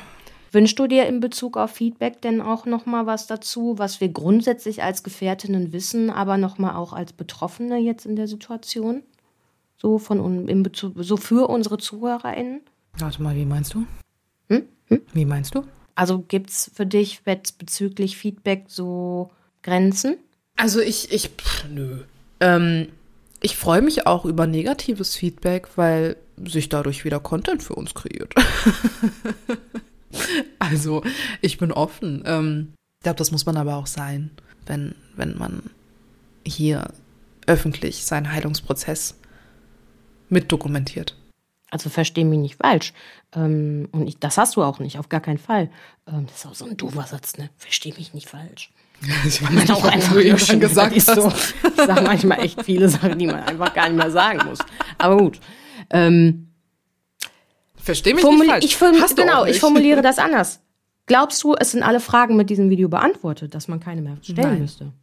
[0.51, 4.09] Wünschst du dir in Bezug auf Feedback denn auch noch mal was dazu, was wir
[4.09, 9.03] grundsätzlich als Gefährtinnen wissen, aber noch mal auch als Betroffene jetzt in der Situation?
[9.77, 12.61] So von in Bezug, so für unsere ZuhörerInnen?
[12.97, 13.85] Warte mal, wie meinst du?
[14.49, 14.63] Hm?
[14.87, 15.01] Hm?
[15.13, 15.63] Wie meinst du?
[15.95, 19.29] Also gibt es für dich bezüglich Feedback so
[19.61, 20.17] Grenzen?
[20.55, 22.03] Also ich, ich, pff, nö.
[22.39, 22.87] Ähm,
[23.41, 28.33] ich freue mich auch über negatives Feedback, weil sich dadurch wieder Content für uns kreiert.
[30.59, 31.03] Also,
[31.41, 32.23] ich bin offen.
[32.25, 34.29] Ähm, ich glaube, das muss man aber auch sein,
[34.65, 35.63] wenn, wenn man
[36.45, 36.91] hier
[37.47, 39.15] öffentlich seinen Heilungsprozess
[40.29, 41.15] mitdokumentiert.
[41.71, 42.93] Also verstehe mich nicht falsch.
[43.35, 45.69] Ähm, und ich, das hast du auch nicht, auf gar keinen Fall.
[46.07, 47.49] Ähm, das ist auch so ein doofer Satz, ne?
[47.57, 48.71] Verstehe mich nicht falsch.
[49.25, 51.05] Ich nicht, auch einfach du schon gesagt hast.
[51.05, 51.29] So.
[51.29, 54.59] Ich sage manchmal echt viele Sachen, die man einfach gar nicht mehr sagen muss.
[54.97, 55.39] Aber gut.
[55.89, 56.48] Ähm,
[57.89, 58.93] Verstehe mich Formul nicht falsch.
[58.93, 60.59] Ich Hast genau, ich formuliere das anders.
[61.07, 64.47] Glaubst du, es sind alle Fragen mit diesem Video beantwortet, dass man keine mehr stellen
[64.47, 64.61] Nein.
[64.61, 64.93] müsste?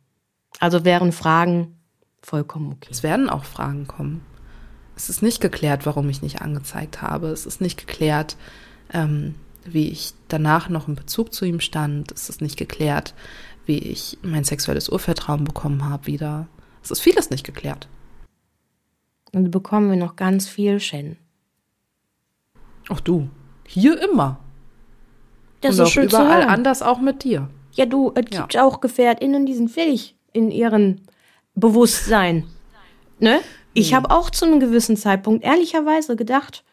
[0.61, 1.81] Also wären Fragen
[2.23, 2.87] vollkommen okay.
[2.93, 4.25] Es werden auch Fragen kommen.
[4.95, 7.27] Es ist nicht geklärt, warum ich nicht angezeigt habe.
[7.27, 8.37] Es ist nicht geklärt,
[8.93, 9.35] ähm,
[9.65, 12.13] wie ich danach noch in Bezug zu ihm stand.
[12.13, 13.15] Es ist nicht geklärt,
[13.65, 16.47] wie ich mein sexuelles Urvertrauen bekommen habe wieder.
[16.85, 17.89] Es ist vieles nicht geklärt.
[19.33, 21.17] Und bekommen wir noch ganz viel, Shen.
[22.89, 23.29] Ach du,
[23.67, 24.39] hier immer.
[25.61, 27.49] Das Und ist auch schön überall anders auch mit dir.
[27.73, 28.43] Ja, du, es ja.
[28.43, 30.99] gibt auch GefährtInnen, die sind fähig in ihrem
[31.55, 32.45] Bewusstsein.
[33.19, 33.41] Ne?
[33.75, 33.97] Ich mhm.
[33.97, 36.65] habe auch zu einem gewissen Zeitpunkt ehrlicherweise gedacht,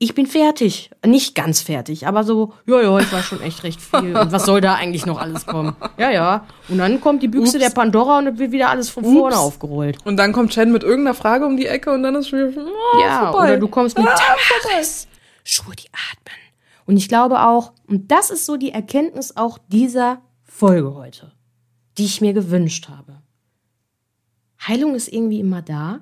[0.00, 0.90] ich bin fertig.
[1.04, 4.16] Nicht ganz fertig, aber so, ja, ja, ich war schon echt recht viel.
[4.16, 5.74] Und was soll da eigentlich noch alles kommen?
[5.98, 6.46] Ja, ja.
[6.68, 7.64] Und dann kommt die Büchse Ups.
[7.64, 9.12] der Pandora und es wird wieder alles von Ups.
[9.12, 9.98] vorne aufgerollt.
[10.04, 12.64] Und dann kommt Chen mit irgendeiner Frage um die Ecke und dann ist schon wieder,
[12.64, 13.48] oh, ja, vorbei.
[13.48, 15.08] oder du kommst mit ah, Tamaris.
[15.48, 16.36] Schuhe, die atmen.
[16.84, 21.32] Und ich glaube auch, und das ist so die Erkenntnis auch dieser Folge heute,
[21.96, 23.22] die ich mir gewünscht habe.
[24.66, 26.00] Heilung ist irgendwie immer da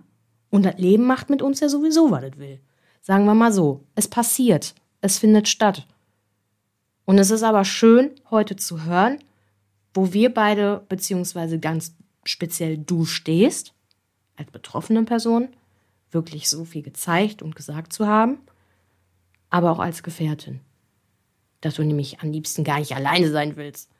[0.50, 2.60] und das Leben macht mit uns ja sowieso, was es will.
[3.00, 5.86] Sagen wir mal so, es passiert, es findet statt.
[7.04, 9.18] Und es ist aber schön, heute zu hören,
[9.94, 11.94] wo wir beide, beziehungsweise ganz
[12.24, 13.74] speziell du stehst
[14.34, 15.48] als betroffene Person
[16.10, 18.38] wirklich so viel gezeigt und gesagt zu haben,
[19.50, 20.60] aber auch als Gefährtin.
[21.60, 23.90] Dass du nämlich am liebsten gar nicht alleine sein willst.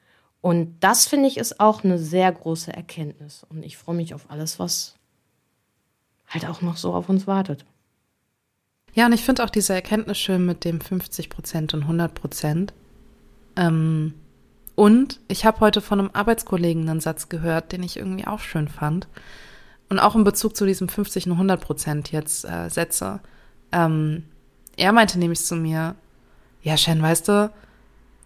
[0.40, 3.44] Und das finde ich ist auch eine sehr große Erkenntnis.
[3.48, 4.94] Und ich freue mich auf alles, was
[6.28, 7.64] halt auch noch so auf uns wartet.
[8.94, 12.72] Ja, und ich finde auch diese Erkenntnis schön mit dem 50 Prozent und 100 Prozent.
[13.56, 14.14] Ähm,
[14.74, 18.68] und ich habe heute von einem Arbeitskollegen einen Satz gehört, den ich irgendwie auch schön
[18.68, 19.08] fand.
[19.88, 23.20] Und auch in Bezug zu diesem 50 und 100 Prozent jetzt äh, Sätze.
[23.72, 24.24] Ähm,
[24.76, 25.94] er meinte nämlich zu mir,
[26.62, 27.52] ja, Shen, weißt du,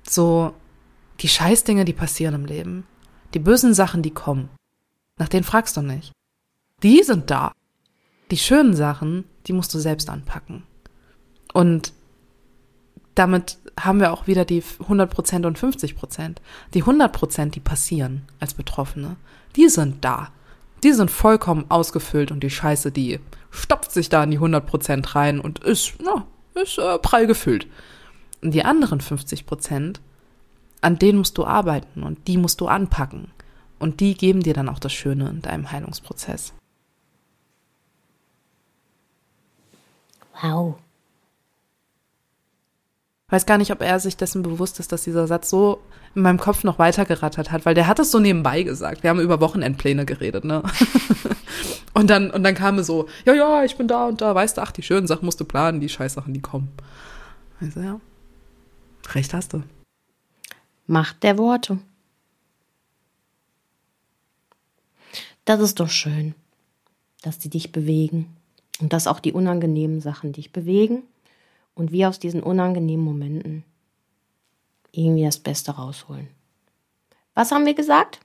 [0.09, 0.55] so
[1.21, 2.87] die Scheißdinge, die passieren im Leben,
[3.35, 4.49] die bösen Sachen, die kommen,
[5.19, 6.13] nach denen fragst du nicht.
[6.83, 7.53] Die sind da.
[8.31, 10.63] Die schönen Sachen, die musst du selbst anpacken.
[11.53, 11.93] Und
[13.15, 16.37] damit haben wir auch wieder die 100% und 50%.
[16.75, 19.17] Die 100%, die passieren als Betroffene,
[19.57, 20.31] die sind da.
[20.83, 23.21] Die sind vollkommen ausgefüllt und die Scheiße, die
[23.51, 26.27] stopft sich da in die 100% rein und ist, na,
[26.63, 27.67] ist äh, prall gefüllt.
[28.43, 29.97] Und die anderen 50%,
[30.81, 33.31] an denen musst du arbeiten und die musst du anpacken.
[33.79, 36.53] Und die geben dir dann auch das Schöne in deinem Heilungsprozess.
[40.43, 40.77] Wow.
[43.31, 45.81] Weiß gar nicht, ob er sich dessen bewusst ist, dass dieser Satz so
[46.15, 49.03] in meinem Kopf noch weitergerattert hat, weil der hat es so nebenbei gesagt.
[49.03, 50.63] Wir haben über Wochenendpläne geredet, ne?
[51.95, 54.57] und dann, und dann kam es so, ja, ja, ich bin da und da, weißt
[54.57, 56.73] du, ach, die schönen Sachen musst du planen, die Scheißsachen, die kommen.
[57.61, 58.01] Also, ja.
[59.15, 59.63] Recht hast du.
[60.87, 61.79] Macht der Worte.
[65.45, 66.35] Das ist doch schön,
[67.23, 68.37] dass die dich bewegen.
[68.81, 71.03] Und dass auch die unangenehmen Sachen dich bewegen
[71.75, 73.65] und wir aus diesen unangenehmen Momenten
[74.93, 76.29] irgendwie das Beste rausholen.
[77.35, 78.21] Was haben wir gesagt?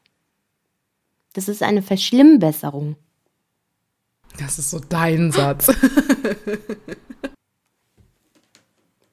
[1.33, 2.95] Das ist eine Verschlimmbesserung.
[4.39, 5.67] Das ist so dein Satz.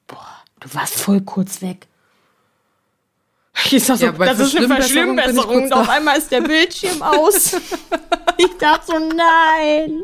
[0.07, 1.87] Boah, du warst voll kurz weg.
[3.71, 7.53] Ich sag so, Ja, das ist eine Verschlimmbesserung Und auf einmal ist der Bildschirm aus.
[8.37, 10.03] ich dachte so, nein.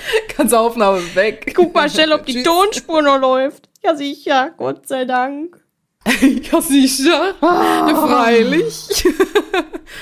[0.36, 1.52] Ganze Aufnahme weg.
[1.54, 2.42] Guck mal schnell, ob die.
[2.42, 3.68] Tonspur noch läuft.
[3.84, 5.60] Ja, sicher, Gott sei Dank.
[6.50, 7.34] Ja, sicher.
[7.42, 8.72] Ja, freilich.
[8.94, 9.04] so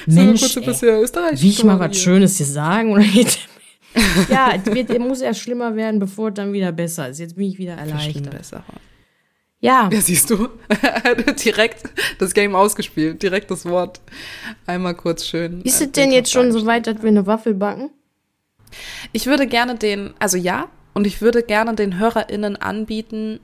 [0.06, 1.02] Mensch, kurz ein ey.
[1.02, 1.42] Österreich.
[1.42, 2.92] Will ich mal was Schönes dir sagen?
[2.92, 3.38] Oder geht
[4.28, 7.18] ja, es wird, muss erst schlimmer werden, bevor es dann wieder besser ist.
[7.18, 8.30] Jetzt bin ich wieder erleichtert.
[8.30, 8.62] Besser.
[9.58, 10.48] Ja, Ja, siehst du,
[11.44, 11.82] direkt
[12.18, 14.00] das Game ausgespielt, direkt das Wort.
[14.66, 15.62] Einmal kurz schön.
[15.62, 17.90] ist äh, es denn jetzt schon so weit, dass wir eine Waffel backen?
[19.12, 23.40] Ich würde gerne den, also ja, und ich würde gerne den HörerInnen anbieten,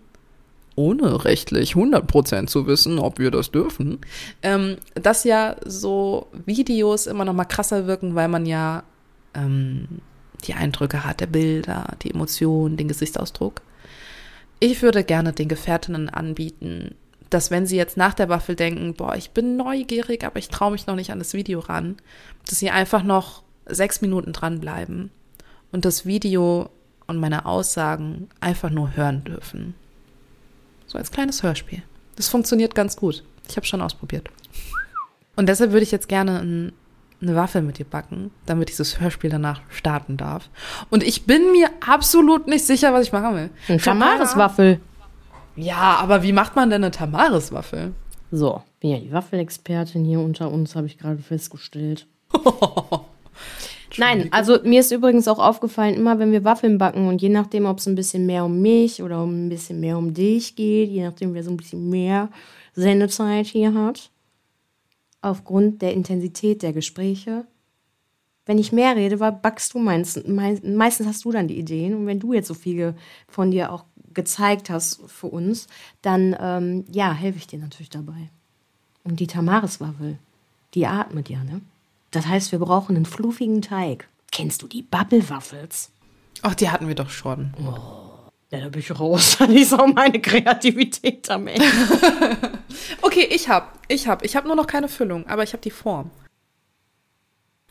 [0.75, 3.99] ohne rechtlich 100% zu wissen, ob wir das dürfen,
[4.43, 8.85] ähm, dass ja so Videos immer noch mal krasser wirken, weil man ja
[9.35, 10.01] ähm,
[10.45, 13.61] die Eindrücke hat, der Bilder, die Emotionen, den Gesichtsausdruck.
[14.61, 16.95] Ich würde gerne den Gefährtinnen anbieten,
[17.29, 20.73] dass wenn sie jetzt nach der Waffel denken, boah, ich bin neugierig, aber ich traue
[20.73, 21.97] mich noch nicht an das Video ran,
[22.49, 25.11] dass sie einfach noch sechs Minuten dranbleiben
[25.73, 26.71] und das Video
[27.07, 29.75] und meine Aussagen einfach nur hören dürfen.
[30.87, 31.83] So als kleines Hörspiel.
[32.17, 33.25] Das funktioniert ganz gut.
[33.49, 34.31] Ich habe schon ausprobiert.
[35.37, 36.73] Und deshalb würde ich jetzt gerne ein,
[37.21, 40.51] eine Waffel mit dir backen, damit dieses Hörspiel danach starten darf.
[40.91, 43.51] Und ich bin mir absolut nicht sicher, was ich machen will.
[43.69, 44.81] Ein Tamaris-Waffel.
[45.57, 47.95] Ja, aber wie macht man denn eine Tamaris-Waffel?
[48.31, 52.07] So, bin ja die Waffelexpertin hier unter uns, habe ich gerade festgestellt.
[53.99, 57.67] Nein, also mir ist übrigens auch aufgefallen, immer wenn wir Waffeln backen und je nachdem,
[57.67, 60.91] ob es ein bisschen mehr um mich oder um ein bisschen mehr um dich geht,
[60.91, 62.31] je nachdem, wer so ein bisschen mehr
[62.75, 64.11] Sendezeit hier hat,
[65.21, 67.47] aufgrund der Intensität der Gespräche,
[68.45, 70.27] wenn ich mehr rede, backst du meistens,
[70.65, 72.97] meistens hast du dann die Ideen und wenn du jetzt so viele
[73.29, 73.85] von dir auch
[74.15, 75.69] gezeigt hast für uns,
[76.03, 78.31] dann ähm, ja, helfe ich dir natürlich dabei.
[79.05, 80.19] Und die Tamaris-Waffel,
[80.75, 81.61] die atmet ja, ne?
[82.13, 84.09] Das heißt, wir brauchen einen fluffigen Teig.
[84.31, 85.91] Kennst du die Bubble-Waffels?
[86.43, 87.53] Ach, die hatten wir doch schon.
[88.51, 89.39] Ja, da bin ich raus.
[89.49, 91.67] Ist auch meine Kreativität am Ende.
[93.03, 95.71] Okay, ich hab, ich hab, ich hab nur noch keine Füllung, aber ich hab die
[95.71, 96.11] Form.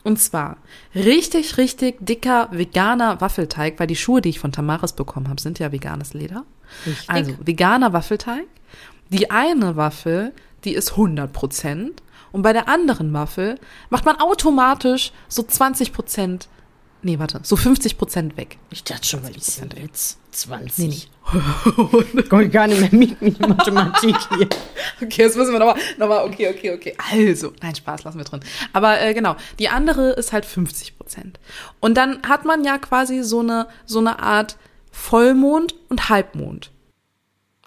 [0.04, 0.58] Und zwar
[0.94, 5.58] richtig, richtig dicker veganer Waffelteig, weil die Schuhe, die ich von Tamaris bekommen habe, sind
[5.58, 6.44] ja veganes Leder.
[6.86, 7.10] Richtig.
[7.10, 8.46] Also veganer Waffelteig.
[9.10, 10.32] Die eine Waffel,
[10.64, 12.02] die ist 100 Prozent.
[12.32, 13.58] Und bei der anderen Waffel
[13.90, 16.48] macht man automatisch so 20 Prozent
[17.02, 18.58] nee, warte, so 50 Prozent weg.
[18.70, 20.78] Ich dachte schon, weil ich sind jetzt 20.
[20.78, 21.40] Nee,
[22.14, 22.22] nee.
[22.28, 24.48] Komm ich gar nicht mehr mit mit Mathematik hier.
[25.02, 26.96] Okay, jetzt müssen wir nochmal, nochmal, okay, okay, okay.
[27.10, 28.40] Also, nein, Spaß, lassen wir drin.
[28.72, 31.40] Aber äh, genau, die andere ist halt 50 Prozent.
[31.80, 34.56] Und dann hat man ja quasi so eine, so eine Art
[34.92, 36.70] Vollmond und Halbmond.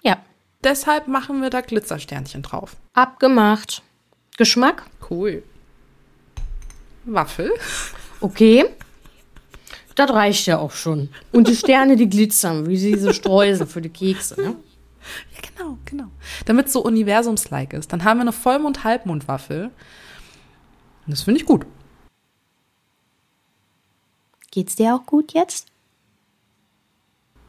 [0.02, 0.18] Ja,
[0.64, 2.76] Deshalb machen wir da Glitzersternchen drauf.
[2.94, 3.82] abgemacht.
[4.36, 4.84] Geschmack?
[5.10, 5.42] Cool.
[7.04, 7.50] Waffel.
[8.20, 8.64] Okay.
[9.94, 11.08] Das reicht ja auch schon.
[11.32, 14.40] Und die Sterne, die glitzern, wie diese Streusel für die Kekse.
[14.40, 14.56] Ne?
[15.34, 16.10] Ja, genau, genau.
[16.44, 17.92] Damit es so universumslike ist.
[17.92, 19.70] Dann haben wir eine Vollmond-Halbmond-Waffel.
[21.06, 21.64] Und das finde ich gut.
[24.50, 25.68] Geht's dir auch gut jetzt?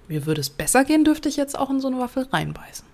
[0.08, 2.86] Mir würde es besser gehen, dürfte ich jetzt auch in so eine Waffel reinbeißen.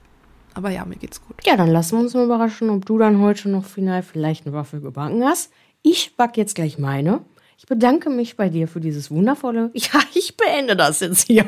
[0.53, 1.35] Aber ja, mir geht's gut.
[1.45, 4.55] Ja, dann lassen wir uns mal überraschen, ob du dann heute noch final vielleicht eine
[4.55, 5.51] Waffel gebacken hast.
[5.81, 7.21] Ich back jetzt gleich meine.
[7.57, 9.71] Ich bedanke mich bei dir für dieses wundervolle.
[9.75, 11.47] Ja, ich beende das jetzt hier.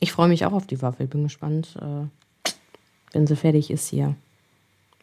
[0.00, 1.06] Ich freue mich auch auf die Waffel.
[1.06, 2.50] Bin gespannt, äh,
[3.12, 4.14] wenn sie fertig ist hier,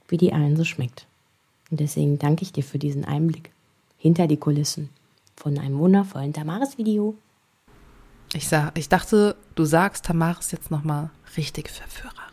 [0.07, 1.05] wie die allen so schmeckt.
[1.69, 3.51] Und deswegen danke ich dir für diesen Einblick
[3.97, 4.89] hinter die Kulissen
[5.35, 7.15] von einem wundervollen Tamaris-Video.
[8.33, 12.26] Ich, sag, ich dachte, du sagst Tamaris jetzt nochmal richtig Verführerin.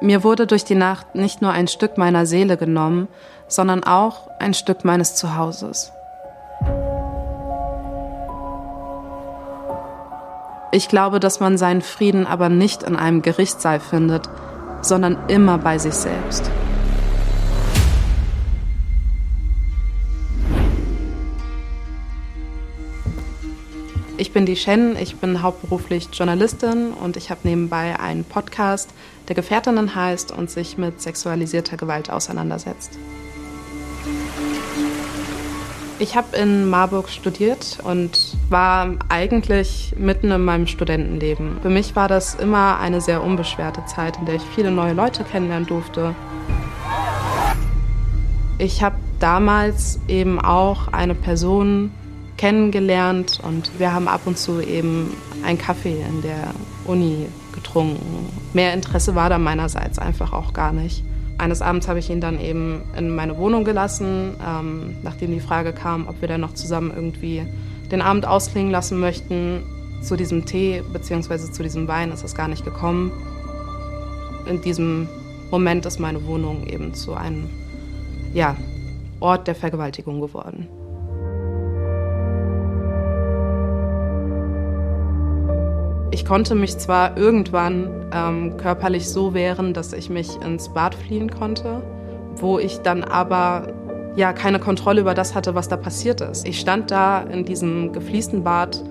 [0.00, 3.08] Mir wurde durch die Nacht nicht nur ein Stück meiner Seele genommen,
[3.46, 5.92] sondern auch ein Stück meines Zuhauses.
[10.70, 14.28] Ich glaube, dass man seinen Frieden aber nicht in einem Gerichtssaal findet,
[14.82, 16.50] sondern immer bei sich selbst.
[24.20, 28.90] Ich bin die Shen, ich bin hauptberuflich Journalistin und ich habe nebenbei einen Podcast,
[29.28, 32.98] der Gefährtinnen heißt und sich mit sexualisierter Gewalt auseinandersetzt.
[36.00, 41.58] Ich habe in Marburg studiert und war eigentlich mitten in meinem Studentenleben.
[41.62, 45.22] Für mich war das immer eine sehr unbeschwerte Zeit, in der ich viele neue Leute
[45.22, 46.16] kennenlernen durfte.
[48.58, 51.92] Ich habe damals eben auch eine Person
[52.38, 55.12] kennengelernt und wir haben ab und zu eben
[55.44, 56.54] einen Kaffee in der
[56.86, 58.30] Uni getrunken.
[58.54, 61.04] Mehr Interesse war da meinerseits einfach auch gar nicht.
[61.36, 65.72] Eines Abends habe ich ihn dann eben in meine Wohnung gelassen, ähm, nachdem die Frage
[65.72, 67.44] kam, ob wir dann noch zusammen irgendwie
[67.92, 69.62] den Abend ausklingen lassen möchten.
[70.02, 71.52] Zu diesem Tee bzw.
[71.52, 73.12] zu diesem Wein ist es gar nicht gekommen.
[74.48, 75.08] In diesem
[75.50, 77.48] Moment ist meine Wohnung eben zu einem
[78.32, 78.56] ja,
[79.20, 80.68] Ort der Vergewaltigung geworden.
[86.10, 91.30] Ich konnte mich zwar irgendwann ähm, körperlich so wehren, dass ich mich ins Bad fliehen
[91.30, 91.82] konnte,
[92.36, 93.74] wo ich dann aber
[94.16, 96.48] ja keine Kontrolle über das hatte, was da passiert ist.
[96.48, 98.82] Ich stand da in diesem gefliesten Bad,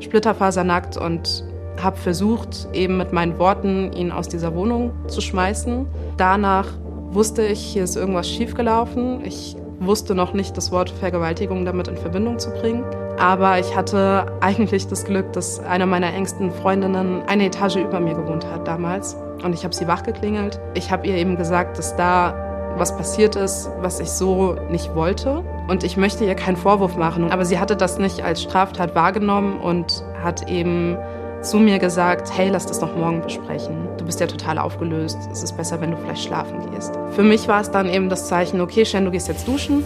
[0.00, 1.44] splitterfasernackt und
[1.82, 5.86] habe versucht, eben mit meinen Worten ihn aus dieser Wohnung zu schmeißen.
[6.18, 6.68] Danach
[7.10, 9.24] wusste ich, hier ist irgendwas schiefgelaufen.
[9.24, 12.84] Ich wusste noch nicht, das Wort Vergewaltigung damit in Verbindung zu bringen.
[13.18, 18.14] Aber ich hatte eigentlich das Glück, dass eine meiner engsten Freundinnen eine Etage über mir
[18.14, 19.16] gewohnt hat damals.
[19.42, 20.60] Und ich habe sie wachgeklingelt.
[20.74, 22.34] Ich habe ihr eben gesagt, dass da
[22.76, 25.42] was passiert ist, was ich so nicht wollte.
[25.68, 27.30] Und ich möchte ihr keinen Vorwurf machen.
[27.32, 30.98] Aber sie hatte das nicht als Straftat wahrgenommen und hat eben
[31.40, 33.88] zu mir gesagt, hey, lass das doch morgen besprechen.
[33.96, 35.18] Du bist ja total aufgelöst.
[35.32, 36.92] Es ist besser, wenn du vielleicht schlafen gehst.
[37.12, 39.84] Für mich war es dann eben das Zeichen, okay, Shen, du gehst jetzt duschen,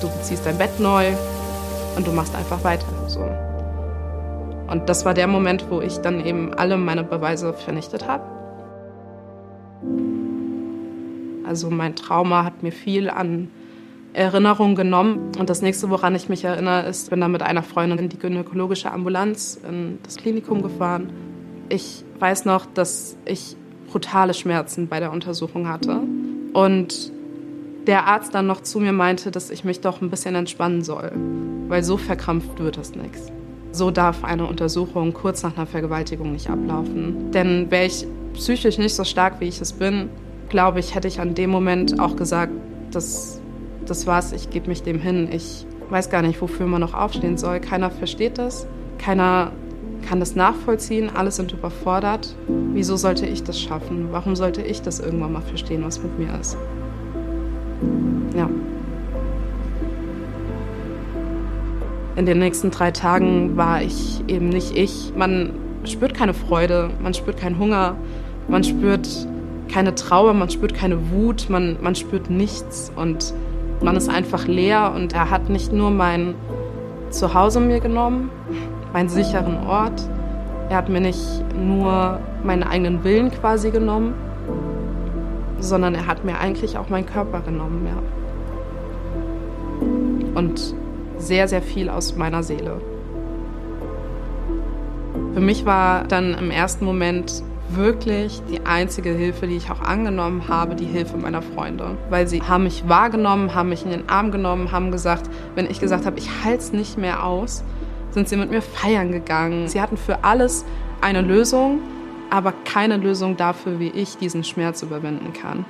[0.00, 1.06] du beziehst dein Bett neu
[1.96, 2.86] und du machst einfach weiter.
[3.06, 3.20] So.
[4.70, 8.24] Und das war der Moment, wo ich dann eben alle meine Beweise vernichtet habe.
[11.46, 13.50] Also mein Trauma hat mir viel an
[14.12, 15.32] Erinnerung genommen.
[15.38, 18.18] Und das nächste, woran ich mich erinnere, ist, bin dann mit einer Freundin in die
[18.18, 21.12] gynäkologische Ambulanz in das Klinikum gefahren.
[21.68, 23.56] Ich weiß noch, dass ich
[23.90, 26.00] brutale Schmerzen bei der Untersuchung hatte.
[26.52, 27.12] Und
[27.86, 31.12] der Arzt dann noch zu mir meinte, dass ich mich doch ein bisschen entspannen soll,
[31.68, 33.32] weil so verkrampft wird das nichts.
[33.72, 37.30] So darf eine Untersuchung kurz nach einer Vergewaltigung nicht ablaufen.
[37.30, 40.08] Denn wäre ich psychisch nicht so stark, wie ich es bin,
[40.48, 42.52] glaube ich, hätte ich an dem Moment auch gesagt,
[42.90, 43.40] dass
[43.86, 45.28] das war's, ich gebe mich dem hin.
[45.32, 47.60] Ich weiß gar nicht, wofür man noch aufstehen soll.
[47.60, 48.66] Keiner versteht das,
[48.98, 49.52] keiner
[50.08, 52.34] kann das nachvollziehen, alle sind überfordert.
[52.72, 54.08] Wieso sollte ich das schaffen?
[54.10, 56.56] Warum sollte ich das irgendwann mal verstehen, was mit mir ist?
[58.36, 58.48] Ja.
[62.16, 65.12] In den nächsten drei Tagen war ich eben nicht ich.
[65.16, 65.52] Man
[65.84, 67.96] spürt keine Freude, man spürt keinen Hunger,
[68.48, 69.08] man spürt
[69.68, 73.32] keine Trauer, man spürt keine Wut, man, man spürt nichts und
[73.82, 76.34] man ist einfach leer und er hat nicht nur mein
[77.10, 78.30] Zuhause mir genommen,
[78.92, 80.02] meinen sicheren Ort,
[80.68, 81.26] er hat mir nicht
[81.56, 84.14] nur meinen eigenen Willen quasi genommen,
[85.60, 88.02] sondern er hat mir eigentlich auch meinen Körper genommen, ja.
[90.34, 90.74] Und
[91.18, 92.80] sehr, sehr viel aus meiner Seele.
[95.34, 97.42] Für mich war dann im ersten Moment
[97.74, 101.96] wirklich die einzige Hilfe, die ich auch angenommen habe, die Hilfe meiner Freunde.
[102.08, 105.80] Weil sie haben mich wahrgenommen, haben mich in den Arm genommen, haben gesagt, wenn ich
[105.80, 107.62] gesagt habe, ich halte es nicht mehr aus,
[108.10, 109.68] sind sie mit mir feiern gegangen.
[109.68, 110.64] Sie hatten für alles
[111.00, 111.78] eine Lösung,
[112.30, 115.64] aber keine Lösung dafür, wie ich diesen Schmerz überwinden kann.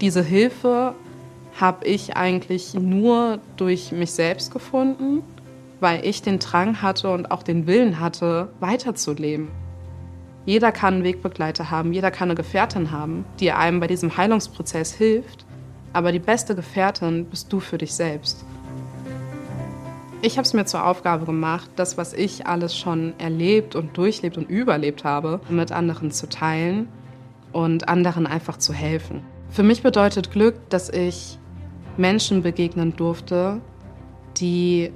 [0.00, 0.94] Diese Hilfe
[1.60, 5.22] habe ich eigentlich nur durch mich selbst gefunden
[5.82, 9.48] weil ich den Drang hatte und auch den Willen hatte, weiterzuleben.
[10.46, 14.92] Jeder kann einen Wegbegleiter haben, jeder kann eine Gefährtin haben, die einem bei diesem Heilungsprozess
[14.92, 15.44] hilft,
[15.92, 18.44] aber die beste Gefährtin bist du für dich selbst.
[20.24, 24.38] Ich habe es mir zur Aufgabe gemacht, das, was ich alles schon erlebt und durchlebt
[24.38, 26.86] und überlebt habe, mit anderen zu teilen
[27.50, 29.24] und anderen einfach zu helfen.
[29.50, 31.38] Für mich bedeutet Glück, dass ich
[31.96, 33.60] Menschen begegnen durfte,
[34.36, 34.92] die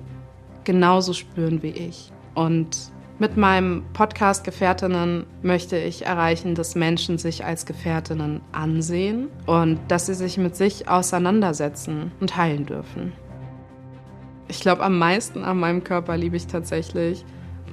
[0.63, 2.13] genauso spüren wie ich.
[2.37, 9.81] Und mit meinem Podcast Gefährtinnen möchte ich erreichen, dass Menschen sich als Gefährtinnen ansehen und
[9.89, 13.13] dass sie sich mit sich auseinandersetzen und heilen dürfen.
[14.49, 17.25] Ich glaube, am meisten an meinem Körper liebe ich tatsächlich,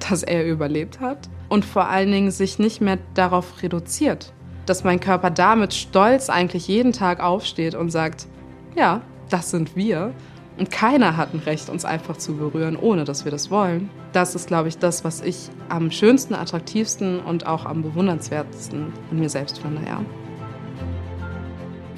[0.08, 4.32] dass er überlebt hat und vor allen Dingen sich nicht mehr darauf reduziert,
[4.66, 8.26] dass mein Körper damit stolz eigentlich jeden Tag aufsteht und sagt,
[8.74, 10.12] ja, das sind wir
[10.58, 13.90] und keiner hat ein Recht, uns einfach zu berühren, ohne dass wir das wollen.
[14.12, 19.18] Das ist, glaube ich, das, was ich am schönsten, attraktivsten und auch am bewundernswertesten in
[19.18, 20.00] mir selbst finde, ja.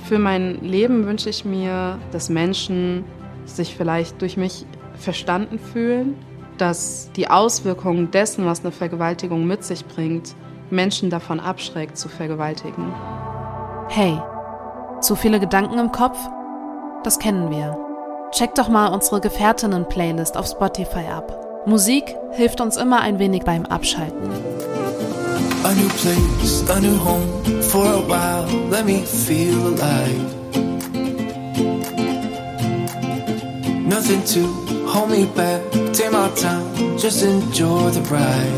[0.04, 3.04] Für mein Leben wünsche ich mir, dass Menschen
[3.46, 4.66] sich vielleicht durch mich
[4.98, 6.16] verstanden fühlen,
[6.58, 10.34] dass die Auswirkungen dessen, was eine Vergewaltigung mit sich bringt,
[10.70, 12.92] Menschen davon abschreckt, zu vergewaltigen.
[13.88, 14.18] Hey,
[15.00, 16.18] zu viele Gedanken im Kopf?
[17.04, 17.78] Das kennen wir.
[18.32, 21.64] Check doch mal unsere Gefährtinnen-Playlist auf Spotify ab.
[21.66, 24.30] Musik hilft uns immer ein wenig beim Abschalten.
[25.64, 27.26] A new place, a new home,
[27.62, 30.35] for a while, let me feel alive.
[33.86, 34.48] Nothing to
[34.88, 35.62] hold me back,
[35.92, 36.64] take my time,
[36.98, 38.50] just enjoy the ride.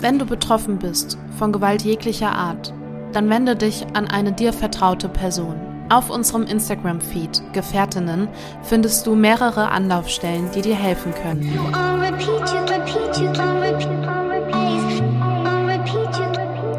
[0.00, 2.72] Wenn du betroffen bist von Gewalt jeglicher Art,
[3.12, 5.56] dann wende dich an eine dir vertraute Person.
[5.88, 8.28] Auf unserem Instagram-Feed Gefährtinnen
[8.62, 11.40] findest du mehrere Anlaufstellen, die dir helfen können.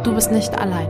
[0.02, 0.88] Du bist nicht allein.